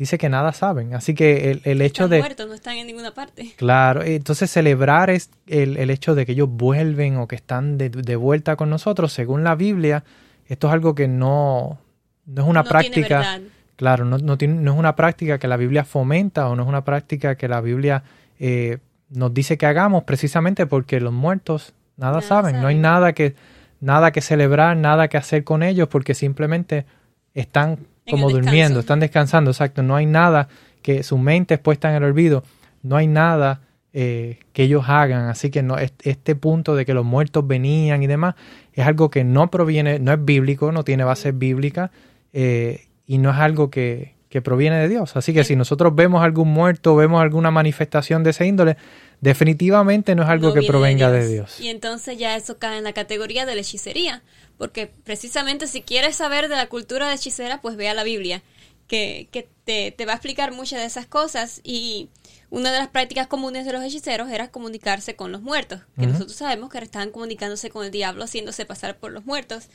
dice 0.00 0.16
que 0.16 0.30
nada 0.30 0.52
saben. 0.52 0.94
Así 0.94 1.14
que 1.14 1.50
el, 1.50 1.60
el 1.64 1.82
hecho 1.82 2.04
están 2.04 2.10
de... 2.10 2.18
muertos, 2.20 2.48
no 2.48 2.54
están 2.54 2.76
en 2.78 2.86
ninguna 2.86 3.12
parte. 3.12 3.52
Claro, 3.56 4.02
entonces 4.02 4.50
celebrar 4.50 5.10
es 5.10 5.30
el, 5.46 5.76
el 5.76 5.90
hecho 5.90 6.14
de 6.14 6.24
que 6.24 6.32
ellos 6.32 6.48
vuelven 6.50 7.18
o 7.18 7.28
que 7.28 7.36
están 7.36 7.76
de, 7.76 7.90
de, 7.90 8.16
vuelta 8.16 8.56
con 8.56 8.70
nosotros, 8.70 9.12
según 9.12 9.44
la 9.44 9.54
Biblia, 9.54 10.02
esto 10.50 10.66
es 10.66 10.72
algo 10.72 10.96
que 10.96 11.06
no, 11.06 11.78
no 12.26 12.42
es 12.42 12.48
una 12.48 12.64
práctica... 12.64 13.40
Claro, 13.76 14.04
no, 14.04 14.18
no, 14.18 14.36
tiene, 14.36 14.56
no, 14.56 14.72
es 14.72 14.78
una 14.78 14.94
práctica 14.94 15.38
que 15.38 15.48
la 15.48 15.56
Biblia 15.56 15.84
fomenta 15.84 16.48
o 16.48 16.54
no 16.54 16.64
es 16.64 16.68
una 16.68 16.84
práctica 16.84 17.36
que 17.36 17.48
la 17.48 17.62
Biblia 17.62 18.02
eh, 18.38 18.76
nos 19.08 19.32
dice 19.32 19.56
que 19.56 19.64
hagamos 19.64 20.04
precisamente 20.04 20.66
porque 20.66 21.00
los 21.00 21.14
muertos 21.14 21.72
nada, 21.96 22.20
saben. 22.20 22.50
saben, 22.50 22.60
no 22.60 22.68
hay 22.68 22.78
nada 22.78 23.14
que, 23.14 23.36
nada 23.80 24.10
que 24.10 24.20
celebrar, 24.20 24.76
nada 24.76 25.08
que 25.08 25.16
hacer 25.16 25.44
con 25.44 25.62
ellos 25.62 25.88
porque 25.88 26.12
simplemente 26.12 26.84
están 27.32 27.78
como 28.10 28.28
durmiendo, 28.28 28.80
están 28.80 29.00
descansando, 29.00 29.50
exacto. 29.50 29.82
No 29.82 29.96
hay 29.96 30.04
nada 30.04 30.48
que 30.82 31.02
su 31.02 31.16
mente 31.16 31.54
es 31.54 31.60
puesta 31.60 31.88
en 31.88 31.96
el 31.96 32.04
olvido, 32.04 32.44
no 32.82 32.96
hay 32.96 33.06
nada 33.06 33.60
eh, 33.92 34.38
que 34.52 34.64
ellos 34.64 34.84
hagan. 34.88 35.28
Así 35.28 35.50
que 35.50 35.62
no, 35.62 35.76
este 35.78 36.34
punto 36.36 36.74
de 36.74 36.84
que 36.84 36.94
los 36.94 37.04
muertos 37.04 37.46
venían 37.46 38.02
y 38.02 38.06
demás 38.06 38.34
es 38.72 38.86
algo 38.86 39.10
que 39.10 39.24
no 39.24 39.50
proviene, 39.50 39.98
no 39.98 40.12
es 40.12 40.24
bíblico, 40.24 40.72
no 40.72 40.84
tiene 40.84 41.04
base 41.04 41.32
bíblica 41.32 41.90
eh, 42.32 42.86
y 43.06 43.18
no 43.18 43.30
es 43.30 43.36
algo 43.36 43.70
que, 43.70 44.14
que 44.30 44.40
proviene 44.40 44.76
de 44.76 44.88
Dios. 44.88 45.16
Así 45.16 45.34
que 45.34 45.42
si 45.42 45.56
nosotros 45.56 45.94
vemos 45.94 46.22
algún 46.22 46.48
muerto, 46.48 46.94
vemos 46.94 47.20
alguna 47.20 47.50
manifestación 47.50 48.22
de 48.22 48.30
ese 48.30 48.46
índole, 48.46 48.76
definitivamente 49.20 50.14
no 50.14 50.22
es 50.22 50.28
algo 50.28 50.54
que 50.54 50.62
provenga 50.62 51.10
de 51.10 51.28
Dios. 51.28 51.60
Y 51.60 51.68
entonces 51.68 52.16
ya 52.16 52.36
eso 52.36 52.58
cae 52.58 52.78
en 52.78 52.84
la 52.84 52.92
categoría 52.92 53.44
de 53.44 53.56
la 53.56 53.60
hechicería, 53.60 54.22
porque 54.56 54.88
precisamente 55.04 55.66
si 55.66 55.82
quieres 55.82 56.14
saber 56.14 56.48
de 56.48 56.54
la 56.54 56.68
cultura 56.68 57.08
de 57.08 57.16
hechicera, 57.16 57.60
pues 57.60 57.76
vea 57.76 57.92
la 57.92 58.04
Biblia. 58.04 58.42
Que, 58.90 59.28
que 59.30 59.48
te, 59.62 59.92
te 59.92 60.04
va 60.04 60.14
a 60.14 60.16
explicar 60.16 60.50
muchas 60.50 60.80
de 60.80 60.86
esas 60.86 61.06
cosas 61.06 61.60
y 61.62 62.08
una 62.50 62.72
de 62.72 62.80
las 62.80 62.88
prácticas 62.88 63.28
comunes 63.28 63.64
de 63.64 63.72
los 63.72 63.84
hechiceros 63.84 64.28
era 64.32 64.50
comunicarse 64.50 65.14
con 65.14 65.30
los 65.30 65.42
muertos, 65.42 65.82
que 65.96 66.08
nosotros 66.08 66.34
sabemos 66.34 66.70
que 66.70 66.78
estaban 66.78 67.12
comunicándose 67.12 67.70
con 67.70 67.84
el 67.84 67.92
diablo, 67.92 68.24
haciéndose 68.24 68.66
pasar 68.66 68.98
por 68.98 69.12
los 69.12 69.24
muertos, 69.24 69.68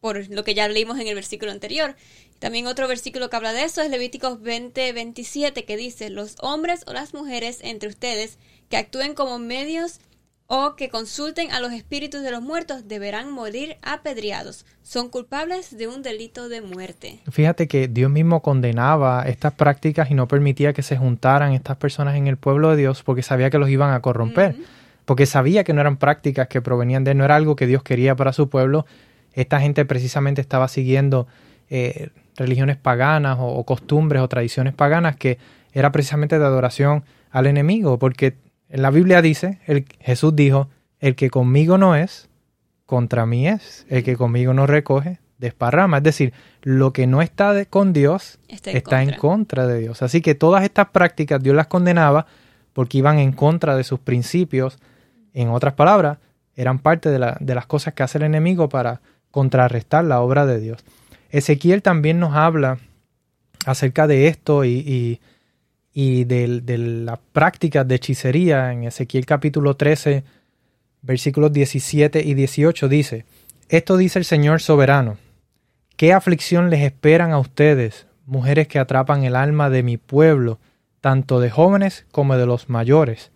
por 0.00 0.30
lo 0.30 0.44
que 0.44 0.54
ya 0.54 0.68
leímos 0.68 1.00
en 1.00 1.08
el 1.08 1.16
versículo 1.16 1.50
anterior. 1.50 1.96
También 2.38 2.68
otro 2.68 2.86
versículo 2.86 3.28
que 3.28 3.34
habla 3.34 3.52
de 3.52 3.64
eso 3.64 3.82
es 3.82 3.90
Levíticos 3.90 4.40
20, 4.40 4.92
27, 4.92 5.64
que 5.64 5.76
dice, 5.76 6.08
los 6.08 6.36
hombres 6.38 6.84
o 6.86 6.92
las 6.92 7.12
mujeres 7.12 7.58
entre 7.62 7.88
ustedes 7.88 8.38
que 8.68 8.76
actúen 8.76 9.14
como 9.14 9.40
medios 9.40 9.98
o 10.46 10.76
que 10.76 10.88
consulten 10.88 11.50
a 11.50 11.60
los 11.60 11.72
espíritus 11.72 12.22
de 12.22 12.30
los 12.30 12.42
muertos 12.42 12.86
deberán 12.86 13.32
morir 13.32 13.76
apedreados. 13.82 14.66
Son 14.82 15.08
culpables 15.08 15.76
de 15.76 15.88
un 15.88 16.02
delito 16.02 16.48
de 16.48 16.60
muerte. 16.60 17.20
Fíjate 17.30 17.68
que 17.68 17.88
Dios 17.88 18.10
mismo 18.10 18.42
condenaba 18.42 19.22
estas 19.26 19.54
prácticas 19.54 20.10
y 20.10 20.14
no 20.14 20.28
permitía 20.28 20.72
que 20.72 20.82
se 20.82 20.96
juntaran 20.96 21.52
estas 21.52 21.76
personas 21.76 22.16
en 22.16 22.26
el 22.26 22.36
pueblo 22.36 22.70
de 22.70 22.76
Dios 22.76 23.02
porque 23.02 23.22
sabía 23.22 23.50
que 23.50 23.58
los 23.58 23.70
iban 23.70 23.94
a 23.94 24.00
corromper. 24.00 24.56
Porque 25.04 25.26
sabía 25.26 25.64
que 25.64 25.72
no 25.72 25.80
eran 25.80 25.96
prácticas 25.96 26.48
que 26.48 26.60
provenían 26.60 27.02
de 27.02 27.12
él, 27.12 27.18
no 27.18 27.24
era 27.24 27.36
algo 27.36 27.56
que 27.56 27.66
Dios 27.66 27.82
quería 27.82 28.14
para 28.14 28.32
su 28.32 28.48
pueblo. 28.48 28.86
Esta 29.32 29.60
gente 29.60 29.84
precisamente 29.84 30.40
estaba 30.40 30.68
siguiendo 30.68 31.26
eh, 31.70 32.10
religiones 32.36 32.76
paganas 32.76 33.38
o, 33.38 33.46
o 33.46 33.64
costumbres 33.64 34.22
o 34.22 34.28
tradiciones 34.28 34.74
paganas 34.74 35.16
que 35.16 35.38
era 35.72 35.90
precisamente 35.90 36.38
de 36.38 36.44
adoración 36.44 37.04
al 37.30 37.46
enemigo, 37.46 37.98
porque 37.98 38.34
en 38.72 38.82
la 38.82 38.90
Biblia 38.90 39.22
dice, 39.22 39.58
el, 39.66 39.84
Jesús 40.00 40.34
dijo, 40.34 40.68
el 40.98 41.14
que 41.14 41.30
conmigo 41.30 41.78
no 41.78 41.94
es, 41.94 42.28
contra 42.86 43.24
mí 43.26 43.46
es. 43.46 43.86
El 43.88 44.02
que 44.02 44.16
conmigo 44.16 44.52
no 44.54 44.66
recoge, 44.66 45.18
desparrama. 45.38 45.98
Es 45.98 46.02
decir, 46.02 46.32
lo 46.62 46.92
que 46.92 47.06
no 47.06 47.22
está 47.22 47.52
de, 47.52 47.66
con 47.66 47.92
Dios 47.92 48.38
Está 48.48 48.70
en 48.70 48.76
está 48.76 49.02
en 49.02 49.08
contra. 49.10 49.20
contra 49.20 49.66
de 49.66 49.78
Dios. 49.78 50.02
Así 50.02 50.20
que 50.20 50.34
todas 50.34 50.64
estas 50.64 50.88
prácticas 50.88 51.42
Dios 51.42 51.54
las 51.56 51.66
condenaba 51.68 52.26
porque 52.72 52.98
iban 52.98 53.18
en 53.18 53.32
contra 53.32 53.76
de 53.76 53.84
sus 53.84 54.00
principios. 54.00 54.78
En 55.34 55.48
otras 55.50 55.74
palabras, 55.74 56.18
eran 56.56 56.78
parte 56.78 57.08
de, 57.10 57.18
la- 57.18 57.36
de 57.40 57.54
las 57.54 57.66
cosas 57.66 57.94
que 57.94 58.02
hace 58.02 58.18
el 58.18 58.24
enemigo 58.24 58.68
para 58.68 59.00
contrarrestar 59.30 60.04
la 60.04 60.20
obra 60.20 60.44
de 60.46 60.60
Dios. 60.60 60.84
Ezequiel 61.30 61.82
también 61.82 62.20
nos 62.20 62.34
habla 62.34 62.78
acerca 63.64 64.06
de 64.06 64.26
esto 64.28 64.64
y, 64.64 64.70
y- 64.86 65.20
y 65.92 66.24
del- 66.24 66.64
de, 66.64 66.78
las 66.78 67.18
prácticas 67.32 67.86
de 67.86 67.96
hechicería. 67.96 68.72
En 68.72 68.84
Ezequiel 68.84 69.26
capítulo 69.26 69.76
13, 69.76 70.24
versículos 71.02 71.52
17 71.52 72.22
y 72.22 72.34
18 72.34 72.88
dice, 72.88 73.24
Esto 73.68 73.96
dice 73.96 74.18
el 74.18 74.24
Señor 74.24 74.60
soberano, 74.60 75.16
¿qué 75.96 76.12
aflicción 76.12 76.70
les 76.70 76.80
esperan 76.82 77.32
a 77.32 77.38
ustedes, 77.38 78.06
mujeres 78.26 78.68
que 78.68 78.78
atrapan 78.78 79.24
el 79.24 79.36
alma 79.36 79.70
de 79.70 79.82
mi 79.82 79.96
pueblo, 79.96 80.58
tanto 81.00 81.40
de 81.40 81.50
jóvenes 81.50 82.06
como 82.12 82.36
de 82.36 82.46
los 82.46 82.68
mayores? 82.68 83.30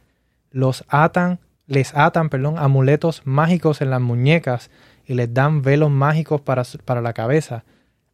Los 0.51 0.85
atan, 0.89 1.41
les 1.67 1.95
atan, 1.95 2.29
perdón, 2.29 2.57
amuletos 2.59 3.23
mágicos 3.25 3.81
en 3.83 3.91
las 3.91 4.01
muñecas 4.01 4.71
y 5.05 5.15
les 5.15 5.33
dan 5.35 5.63
velos 5.63 5.91
mágicos 5.91 6.41
para, 6.41 6.63
para 6.85 7.01
la 7.01 7.13
cabeza. 7.13 7.65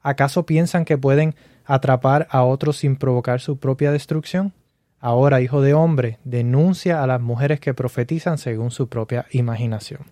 ¿Acaso 0.00 0.44
piensan 0.46 0.84
que 0.84 0.98
pueden 0.98 1.34
atrapar 1.64 2.28
a 2.30 2.42
otros 2.44 2.78
sin 2.78 2.96
provocar 2.96 3.40
su 3.40 3.58
propia 3.58 3.92
destrucción? 3.92 4.52
Ahora, 5.00 5.40
hijo 5.40 5.60
de 5.60 5.74
hombre, 5.74 6.18
denuncia 6.24 7.02
a 7.02 7.06
las 7.06 7.20
mujeres 7.20 7.58
que 7.58 7.74
profetizan 7.74 8.38
según 8.38 8.70
su 8.70 8.88
propia 8.88 9.26
imaginación. 9.32 10.02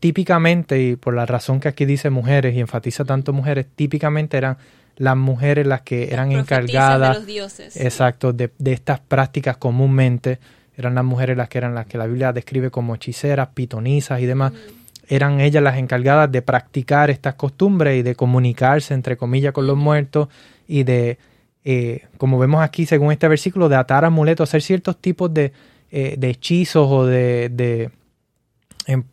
Típicamente, 0.00 0.80
y 0.80 0.96
por 0.96 1.14
la 1.14 1.26
razón 1.26 1.60
que 1.60 1.68
aquí 1.68 1.84
dice 1.84 2.10
mujeres 2.10 2.54
y 2.54 2.60
enfatiza 2.60 3.04
tanto 3.04 3.32
mujeres, 3.32 3.66
típicamente 3.74 4.36
eran 4.36 4.56
las 4.96 5.16
mujeres 5.16 5.66
las 5.66 5.82
que 5.82 6.12
eran 6.12 6.32
encargadas 6.32 7.14
de 7.14 7.18
los 7.20 7.26
dioses. 7.26 7.76
Exacto, 7.76 8.32
de, 8.32 8.50
de 8.58 8.72
estas 8.72 9.00
prácticas 9.00 9.56
comúnmente 9.56 10.38
eran 10.76 10.94
las 10.94 11.04
mujeres 11.04 11.36
las 11.36 11.48
que 11.48 11.58
eran 11.58 11.74
las 11.74 11.86
que 11.86 11.98
la 11.98 12.06
Biblia 12.06 12.32
describe 12.32 12.70
como 12.70 12.94
hechiceras, 12.94 13.48
pitonisas 13.48 14.20
y 14.20 14.26
demás. 14.26 14.52
Eran 15.08 15.40
ellas 15.40 15.62
las 15.62 15.76
encargadas 15.78 16.30
de 16.32 16.42
practicar 16.42 17.10
estas 17.10 17.34
costumbres 17.34 17.98
y 17.98 18.02
de 18.02 18.14
comunicarse, 18.14 18.94
entre 18.94 19.16
comillas, 19.16 19.52
con 19.52 19.66
los 19.66 19.76
muertos 19.76 20.28
y 20.66 20.82
de, 20.84 21.18
eh, 21.64 22.06
como 22.18 22.38
vemos 22.38 22.62
aquí 22.62 22.86
según 22.86 23.12
este 23.12 23.28
versículo, 23.28 23.68
de 23.68 23.76
atar 23.76 24.04
amuletos, 24.04 24.48
hacer 24.48 24.62
ciertos 24.62 24.96
tipos 24.98 25.32
de, 25.32 25.52
eh, 25.90 26.14
de 26.18 26.30
hechizos 26.30 26.88
o 26.90 27.06
de... 27.06 27.48
de 27.50 27.90
en, 28.86 29.04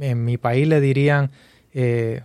en 0.00 0.24
mi 0.24 0.36
país 0.38 0.66
le 0.66 0.80
dirían... 0.80 1.30
eh, 1.72 2.22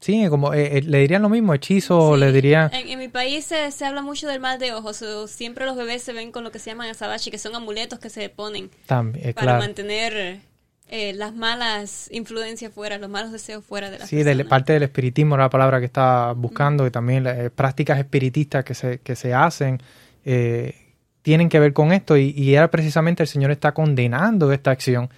sí, 0.00 0.26
como 0.30 0.54
eh, 0.54 0.78
eh, 0.78 0.82
le 0.82 1.00
dirían 1.00 1.20
lo 1.22 1.28
mismo, 1.28 1.52
hechizos, 1.52 1.98
o 2.02 2.14
Sí, 2.14 2.20
le 2.20 2.32
dirían... 2.32 2.72
En, 2.72 2.88
en 2.88 2.98
mi 2.98 3.08
país 3.08 3.44
se, 3.44 3.70
se 3.70 3.84
habla 3.84 4.00
mucho 4.02 4.26
del 4.26 4.40
mal 4.40 4.58
de 4.58 4.72
ojos. 4.72 5.02
o 5.02 5.26
siempre 5.26 5.66
los 5.66 5.76
bebés 5.76 6.02
se 6.02 6.12
ven 6.12 6.32
con 6.32 6.44
lo 6.44 6.50
que 6.50 6.58
se 6.58 6.70
llaman 6.70 6.88
azabache, 6.88 7.30
que 7.30 7.38
son 7.38 7.54
amuletos 7.54 7.98
que 7.98 8.08
se 8.08 8.28
ponen 8.30 8.70
También, 8.86 9.34
para 9.34 9.44
claro. 9.44 9.58
mantener 9.60 10.40
eh, 10.88 11.12
las 11.14 11.34
malas 11.34 12.08
influencias 12.12 12.72
fuera, 12.72 12.98
los 12.98 13.10
malos 13.10 13.32
deseos 13.32 13.64
fuera 13.64 13.90
de 13.90 13.98
la 13.98 14.06
Sí, 14.06 14.22
de 14.22 14.44
parte 14.44 14.72
del 14.72 14.84
espiritismo 14.84 15.34
era 15.34 15.44
la 15.44 15.50
palabra 15.50 15.80
que 15.80 15.86
estaba 15.86 16.32
buscando, 16.32 16.86
y 16.86 16.90
también 16.90 17.26
eh, 17.26 17.50
prácticas 17.50 17.98
espiritistas 17.98 18.64
que 18.64 18.74
se, 18.74 18.98
que 18.98 19.16
se 19.16 19.34
hacen 19.34 19.80
eh, 20.24 20.74
tienen 21.22 21.48
que 21.48 21.58
ver 21.58 21.72
con 21.72 21.92
esto, 21.92 22.16
y, 22.16 22.30
y 22.36 22.54
era 22.54 22.70
precisamente 22.70 23.22
el 23.22 23.28
Señor 23.28 23.50
está 23.50 23.72
condenando 23.72 24.52
esta 24.52 24.70
acción 24.70 25.08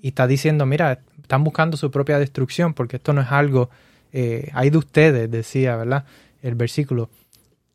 y 0.00 0.08
está 0.08 0.26
diciendo, 0.26 0.64
mira, 0.64 1.00
están 1.20 1.44
buscando 1.44 1.76
su 1.76 1.90
propia 1.90 2.18
destrucción, 2.18 2.74
porque 2.74 2.96
esto 2.96 3.12
no 3.12 3.20
es 3.20 3.30
algo, 3.30 3.70
eh, 4.12 4.50
hay 4.54 4.70
de 4.70 4.78
ustedes, 4.78 5.30
decía, 5.30 5.76
¿verdad? 5.76 6.04
El 6.42 6.54
versículo. 6.54 7.10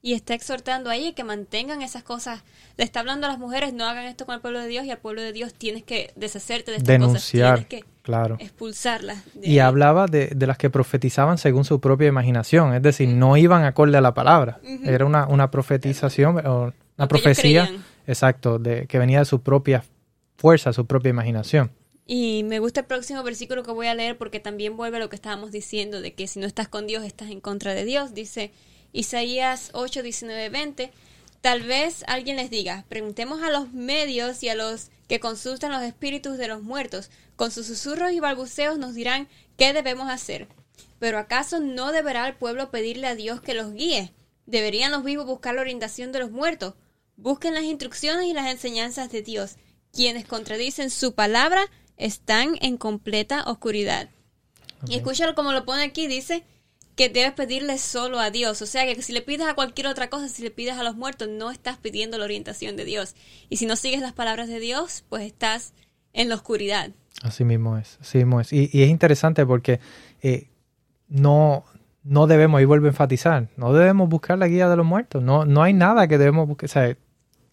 Y 0.06 0.14
está 0.14 0.36
exhortando 0.36 0.92
ahí 0.92 1.14
que 1.14 1.24
mantengan 1.24 1.82
esas 1.82 2.04
cosas. 2.04 2.44
Le 2.78 2.84
está 2.84 3.00
hablando 3.00 3.26
a 3.26 3.30
las 3.32 3.40
mujeres, 3.40 3.74
no 3.74 3.86
hagan 3.86 4.06
esto 4.06 4.28
con 4.28 4.36
el 4.36 4.42
pueblo 4.42 4.60
de 4.60 4.68
Dios 4.68 4.86
y 4.86 4.92
al 4.92 5.00
pueblo 5.00 5.24
de 5.24 5.34
Dios 5.34 5.56
tienes 5.56 5.82
que 5.82 6.12
deshacerte 6.16 6.70
de 6.70 6.78
estas 6.78 6.88
Denunciar, 6.94 7.56
cosas. 7.56 7.68
Tienes 7.70 7.84
que 7.86 7.92
claro. 8.04 8.38
expulsarlas. 8.40 9.26
de 9.34 9.48
Y 9.48 9.54
ahí. 9.54 9.60
hablaba 9.60 10.06
de, 10.06 10.28
de 10.28 10.46
las 10.46 10.60
que 10.60 10.70
profetizaban 10.70 11.40
según 11.40 11.66
su 11.66 11.80
propia 11.80 12.08
imaginación, 12.08 12.76
es 12.76 12.84
decir, 12.84 13.10
no 13.10 13.36
iban 13.36 13.64
acorde 13.64 13.98
a 13.98 14.02
la 14.02 14.14
palabra. 14.14 14.60
Era 14.84 15.08
una, 15.08 15.26
una 15.26 15.50
profetización, 15.50 16.38
o 16.46 16.72
una 17.00 17.08
profecía, 17.08 17.68
exacto, 18.06 18.60
de, 18.60 18.86
que 18.86 19.00
venía 19.00 19.18
de 19.18 19.26
su 19.26 19.42
propia 19.42 19.84
fuerza, 20.38 20.72
su 20.72 20.86
propia 20.86 21.10
imaginación. 21.10 21.72
Y 22.06 22.44
me 22.44 22.60
gusta 22.60 22.82
el 22.82 22.86
próximo 22.86 23.24
versículo 23.24 23.64
que 23.64 23.72
voy 23.72 23.88
a 23.88 23.96
leer 23.96 24.20
porque 24.20 24.40
también 24.40 24.78
vuelve 24.78 24.98
a 24.98 25.00
lo 25.00 25.10
que 25.10 25.16
estábamos 25.16 25.52
diciendo, 25.52 26.00
de 26.00 26.14
que 26.14 26.28
si 26.28 26.40
no 26.40 26.46
estás 26.46 26.68
con 26.68 26.86
Dios, 26.86 27.04
estás 27.04 27.32
en 27.32 27.42
contra 27.42 27.74
de 27.74 27.86
Dios. 27.86 28.14
Dice 28.14 28.52
Isaías 28.96 29.72
8, 29.74 30.04
19, 30.04 30.50
20. 30.50 30.92
Tal 31.42 31.64
vez 31.64 32.06
alguien 32.08 32.38
les 32.38 32.50
diga, 32.50 32.86
preguntemos 32.88 33.44
a 33.44 33.50
los 33.50 33.74
medios 33.74 34.42
y 34.42 34.48
a 34.48 34.56
los 34.56 34.90
que 35.10 35.20
consultan 35.20 35.74
los 35.74 35.84
espíritus 35.84 36.38
de 36.38 36.48
los 36.48 36.64
muertos. 36.64 37.12
Con 37.36 37.52
sus 37.52 37.68
susurros 37.68 38.14
y 38.14 38.22
balbuceos 38.22 38.80
nos 38.80 38.96
dirán 38.96 39.28
qué 39.58 39.74
debemos 39.74 40.10
hacer. 40.10 40.48
Pero 40.98 41.20
¿acaso 41.20 41.60
no 41.60 41.92
deberá 41.92 42.26
el 42.26 42.36
pueblo 42.36 42.72
pedirle 42.72 43.08
a 43.08 43.16
Dios 43.16 43.42
que 43.42 43.54
los 43.54 43.74
guíe? 43.74 44.14
¿Deberían 44.46 44.94
los 44.94 45.04
vivos 45.04 45.26
buscar 45.26 45.56
la 45.56 45.62
orientación 45.62 46.14
de 46.14 46.20
los 46.20 46.32
muertos? 46.32 46.76
Busquen 47.18 47.54
las 47.54 47.64
instrucciones 47.64 48.28
y 48.28 48.34
las 48.34 48.50
enseñanzas 48.50 49.12
de 49.12 49.22
Dios. 49.22 49.58
Quienes 49.92 50.26
contradicen 50.26 50.90
su 50.90 51.14
palabra 51.14 51.70
están 51.98 52.58
en 52.62 52.78
completa 52.78 53.44
oscuridad. 53.44 54.10
Y 54.88 54.96
escúchalo 54.96 55.36
como 55.36 55.52
lo 55.52 55.66
pone 55.66 55.84
aquí, 55.84 56.08
dice 56.08 56.46
que 56.96 57.10
debes 57.10 57.34
pedirle 57.34 57.78
solo 57.78 58.20
a 58.20 58.32
Dios. 58.32 58.62
O 58.62 58.66
sea 58.66 58.86
que 58.86 59.02
si 59.02 59.14
le 59.14 59.22
pides 59.22 59.48
a 59.48 59.54
cualquier 59.54 59.88
otra 59.88 60.10
cosa, 60.10 60.28
si 60.30 60.44
le 60.44 60.52
pides 60.52 60.78
a 60.78 60.84
los 60.84 60.96
muertos, 60.96 61.28
no 61.30 61.52
estás 61.52 61.78
pidiendo 61.78 62.18
la 62.18 62.26
orientación 62.26 62.76
de 62.76 62.86
Dios. 62.86 63.16
Y 63.50 63.58
si 63.58 63.66
no 63.66 63.76
sigues 63.76 64.02
las 64.02 64.14
palabras 64.14 64.48
de 64.48 64.60
Dios, 64.60 65.04
pues 65.10 65.24
estás 65.24 65.74
en 66.14 66.30
la 66.30 66.36
oscuridad. 66.36 66.92
Así 67.22 67.44
mismo 67.44 67.78
es, 67.78 67.98
así 68.02 68.20
mismo 68.20 68.42
es. 68.42 68.52
Y, 68.54 68.70
es 68.72 68.90
interesante 68.90 69.46
porque 69.46 69.80
eh, 70.22 70.48
no, 71.08 71.66
no 72.04 72.28
debemos, 72.28 72.62
y 72.62 72.66
vuelvo 72.66 72.86
a 72.86 72.90
enfatizar, 72.90 73.50
no 73.58 73.74
debemos 73.74 74.10
buscar 74.10 74.38
la 74.38 74.48
guía 74.48 74.70
de 74.70 74.76
los 74.76 74.86
muertos. 74.86 75.22
No, 75.24 75.46
no 75.46 75.64
hay 75.64 75.74
nada 75.74 76.08
que 76.08 76.18
debemos 76.18 76.48
buscar. 76.48 76.70
O 76.70 76.72
sea, 76.72 76.98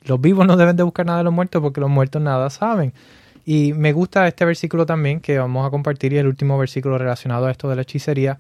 los 0.05 0.21
vivos 0.21 0.47
no 0.47 0.57
deben 0.57 0.77
de 0.77 0.83
buscar 0.83 1.07
nada 1.07 1.19
de 1.19 1.25
los 1.25 1.33
muertos 1.33 1.63
porque 1.63 1.81
los 1.81 1.91
muertos 1.91 2.21
nada 2.23 2.51
saben. 2.51 2.93
Y 3.45 3.73
me 3.73 3.93
gusta 3.93 4.29
este 4.29 4.45
versículo 4.45 4.87
también 4.87 5.21
que 5.21 5.39
vamos 5.39 5.67
a 5.67 5.71
compartir 5.71 6.13
y 6.13 6.19
el 6.19 6.27
último 6.27 6.59
versículo 6.59 6.97
relacionado 6.99 7.47
a 7.47 7.51
esto 7.51 7.69
de 7.69 7.77
la 7.77 7.83
hechicería, 7.83 8.39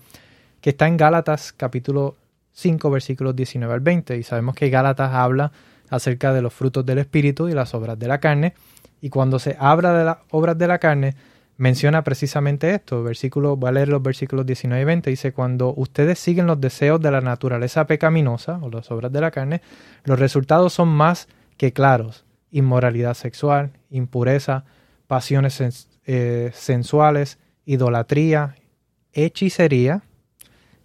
que 0.62 0.70
está 0.70 0.86
en 0.86 0.96
Gálatas 0.96 1.52
capítulo 1.52 2.16
5 2.52 2.90
versículos 2.90 3.36
19 3.36 3.74
al 3.74 3.80
20. 3.80 4.16
Y 4.16 4.22
sabemos 4.22 4.54
que 4.54 4.70
Gálatas 4.70 5.12
habla 5.12 5.52
acerca 5.90 6.32
de 6.32 6.40
los 6.40 6.54
frutos 6.54 6.86
del 6.86 6.98
Espíritu 6.98 7.48
y 7.48 7.52
las 7.52 7.74
obras 7.74 7.98
de 7.98 8.06
la 8.08 8.20
carne. 8.20 8.54
Y 9.00 9.10
cuando 9.10 9.40
se 9.40 9.56
habla 9.58 9.92
de 9.92 10.04
las 10.04 10.18
obras 10.30 10.56
de 10.56 10.68
la 10.68 10.78
carne, 10.78 11.16
menciona 11.56 12.04
precisamente 12.04 12.72
esto. 12.72 13.02
Versículo, 13.02 13.56
voy 13.56 13.70
a 13.70 13.72
leer 13.72 13.88
los 13.88 14.02
versículos 14.02 14.46
19 14.46 14.80
y 14.80 14.84
20. 14.84 15.10
Dice, 15.10 15.32
cuando 15.32 15.74
ustedes 15.74 16.20
siguen 16.20 16.46
los 16.46 16.60
deseos 16.60 17.00
de 17.00 17.10
la 17.10 17.20
naturaleza 17.20 17.88
pecaminosa 17.88 18.60
o 18.62 18.70
las 18.70 18.88
obras 18.92 19.10
de 19.10 19.20
la 19.20 19.32
carne, 19.32 19.62
los 20.04 20.20
resultados 20.20 20.72
son 20.72 20.88
más 20.88 21.26
que 21.56 21.72
claros. 21.72 22.24
Inmoralidad 22.52 23.14
sexual, 23.14 23.72
impureza, 23.90 24.64
pasiones 25.08 25.88
eh, 26.06 26.52
sensuales, 26.54 27.40
idolatría, 27.64 28.54
hechicería, 29.12 30.04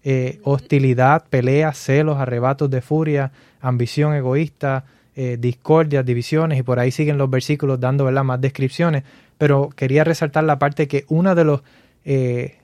eh, 0.10 0.40
hostilidad, 0.44 1.26
peleas, 1.30 1.78
celos, 1.78 2.18
arrebatos 2.18 2.70
de 2.70 2.80
furia, 2.80 3.34
ambición 3.60 4.14
egoísta, 4.14 4.86
eh, 5.18 5.36
discordias, 5.38 6.06
divisiones, 6.06 6.58
y 6.58 6.64
por 6.64 6.80
ahí 6.80 6.92
siguen 6.92 7.18
los 7.18 7.30
versículos 7.30 7.78
dando 7.78 8.06
¿verdad? 8.06 8.24
más 8.24 8.40
descripciones, 8.40 9.04
pero 9.38 9.68
quería 9.76 10.06
resaltar 10.06 10.46
la 10.46 10.60
parte 10.60 10.88
que 10.88 11.04
una 11.10 11.36
de 11.36 11.44
los 11.44 11.62
eh, 12.06 12.56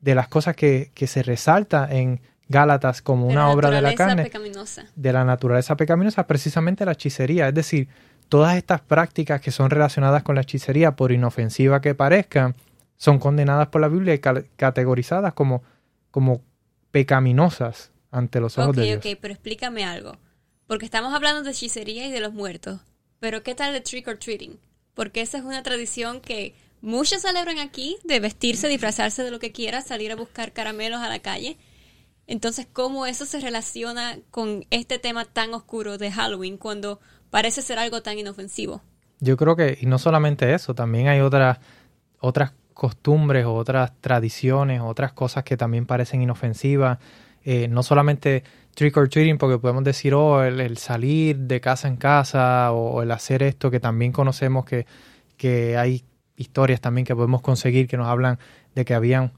de 0.00 0.14
las 0.14 0.28
cosas 0.28 0.56
que, 0.56 0.90
que 0.94 1.06
se 1.06 1.22
resalta 1.22 1.86
en 1.90 2.22
Gálatas 2.48 3.02
como 3.02 3.26
una 3.26 3.50
obra 3.50 3.70
de 3.70 3.82
la 3.82 3.94
carne, 3.94 4.22
pecaminosa. 4.22 4.86
de 4.96 5.12
la 5.12 5.24
naturaleza 5.24 5.76
pecaminosa, 5.76 6.26
precisamente 6.26 6.86
la 6.86 6.92
hechicería. 6.92 7.48
Es 7.48 7.54
decir, 7.54 7.88
todas 8.30 8.56
estas 8.56 8.80
prácticas 8.80 9.42
que 9.42 9.50
son 9.50 9.68
relacionadas 9.68 10.22
con 10.22 10.36
la 10.36 10.40
hechicería, 10.40 10.96
por 10.96 11.12
inofensiva 11.12 11.82
que 11.82 11.94
parezcan, 11.94 12.54
son 12.96 13.18
condenadas 13.18 13.68
por 13.68 13.82
la 13.82 13.88
Biblia 13.88 14.14
y 14.14 14.20
categorizadas 14.56 15.34
como, 15.34 15.62
como 16.10 16.40
pecaminosas 16.90 17.92
ante 18.10 18.40
los 18.40 18.58
ojos 18.58 18.70
Ok, 18.70 18.76
de 18.76 18.84
Dios. 18.84 18.98
ok, 18.98 19.18
pero 19.20 19.34
explícame 19.34 19.84
algo. 19.84 20.16
Porque 20.66 20.84
estamos 20.84 21.14
hablando 21.14 21.42
de 21.42 21.50
hechicería 21.50 22.06
y 22.06 22.10
de 22.10 22.20
los 22.20 22.32
muertos. 22.32 22.80
Pero 23.20 23.42
¿qué 23.42 23.54
tal 23.54 23.72
de 23.72 23.80
trick 23.80 24.06
or 24.08 24.18
treating? 24.18 24.58
Porque 24.94 25.20
esa 25.20 25.38
es 25.38 25.44
una 25.44 25.62
tradición 25.62 26.20
que 26.20 26.54
muchos 26.80 27.22
celebran 27.22 27.58
aquí, 27.58 27.96
de 28.04 28.20
vestirse, 28.20 28.68
disfrazarse 28.68 29.22
de 29.22 29.30
lo 29.30 29.38
que 29.38 29.52
quiera, 29.52 29.80
salir 29.80 30.12
a 30.12 30.16
buscar 30.16 30.52
caramelos 30.52 31.00
a 31.00 31.08
la 31.08 31.18
calle. 31.20 31.56
Entonces, 32.26 32.66
¿cómo 32.70 33.06
eso 33.06 33.24
se 33.24 33.40
relaciona 33.40 34.18
con 34.30 34.66
este 34.70 34.98
tema 34.98 35.24
tan 35.24 35.54
oscuro 35.54 35.96
de 35.98 36.12
Halloween 36.12 36.58
cuando 36.58 37.00
parece 37.30 37.62
ser 37.62 37.78
algo 37.78 38.02
tan 38.02 38.18
inofensivo? 38.18 38.82
Yo 39.20 39.36
creo 39.36 39.56
que, 39.56 39.78
y 39.80 39.86
no 39.86 39.98
solamente 39.98 40.52
eso, 40.54 40.74
también 40.74 41.08
hay 41.08 41.20
otras, 41.20 41.58
otras 42.20 42.52
costumbres 42.78 43.44
o 43.44 43.54
otras 43.54 43.90
tradiciones, 44.00 44.80
otras 44.80 45.12
cosas 45.12 45.42
que 45.42 45.56
también 45.56 45.84
parecen 45.84 46.22
inofensivas. 46.22 46.98
Eh, 47.44 47.66
no 47.66 47.82
solamente 47.82 48.44
trick 48.76 48.96
or 48.96 49.08
treating, 49.08 49.36
porque 49.36 49.58
podemos 49.58 49.82
decir, 49.82 50.14
oh, 50.14 50.44
el, 50.44 50.60
el 50.60 50.76
salir 50.76 51.36
de 51.36 51.60
casa 51.60 51.88
en 51.88 51.96
casa 51.96 52.70
o, 52.70 52.90
o 52.90 53.02
el 53.02 53.10
hacer 53.10 53.42
esto, 53.42 53.68
que 53.72 53.80
también 53.80 54.12
conocemos 54.12 54.64
que, 54.64 54.86
que 55.36 55.76
hay 55.76 56.04
historias 56.36 56.80
también 56.80 57.04
que 57.04 57.16
podemos 57.16 57.42
conseguir 57.42 57.88
que 57.88 57.96
nos 57.96 58.06
hablan 58.06 58.38
de 58.76 58.84
que 58.84 58.94
habían 58.94 59.32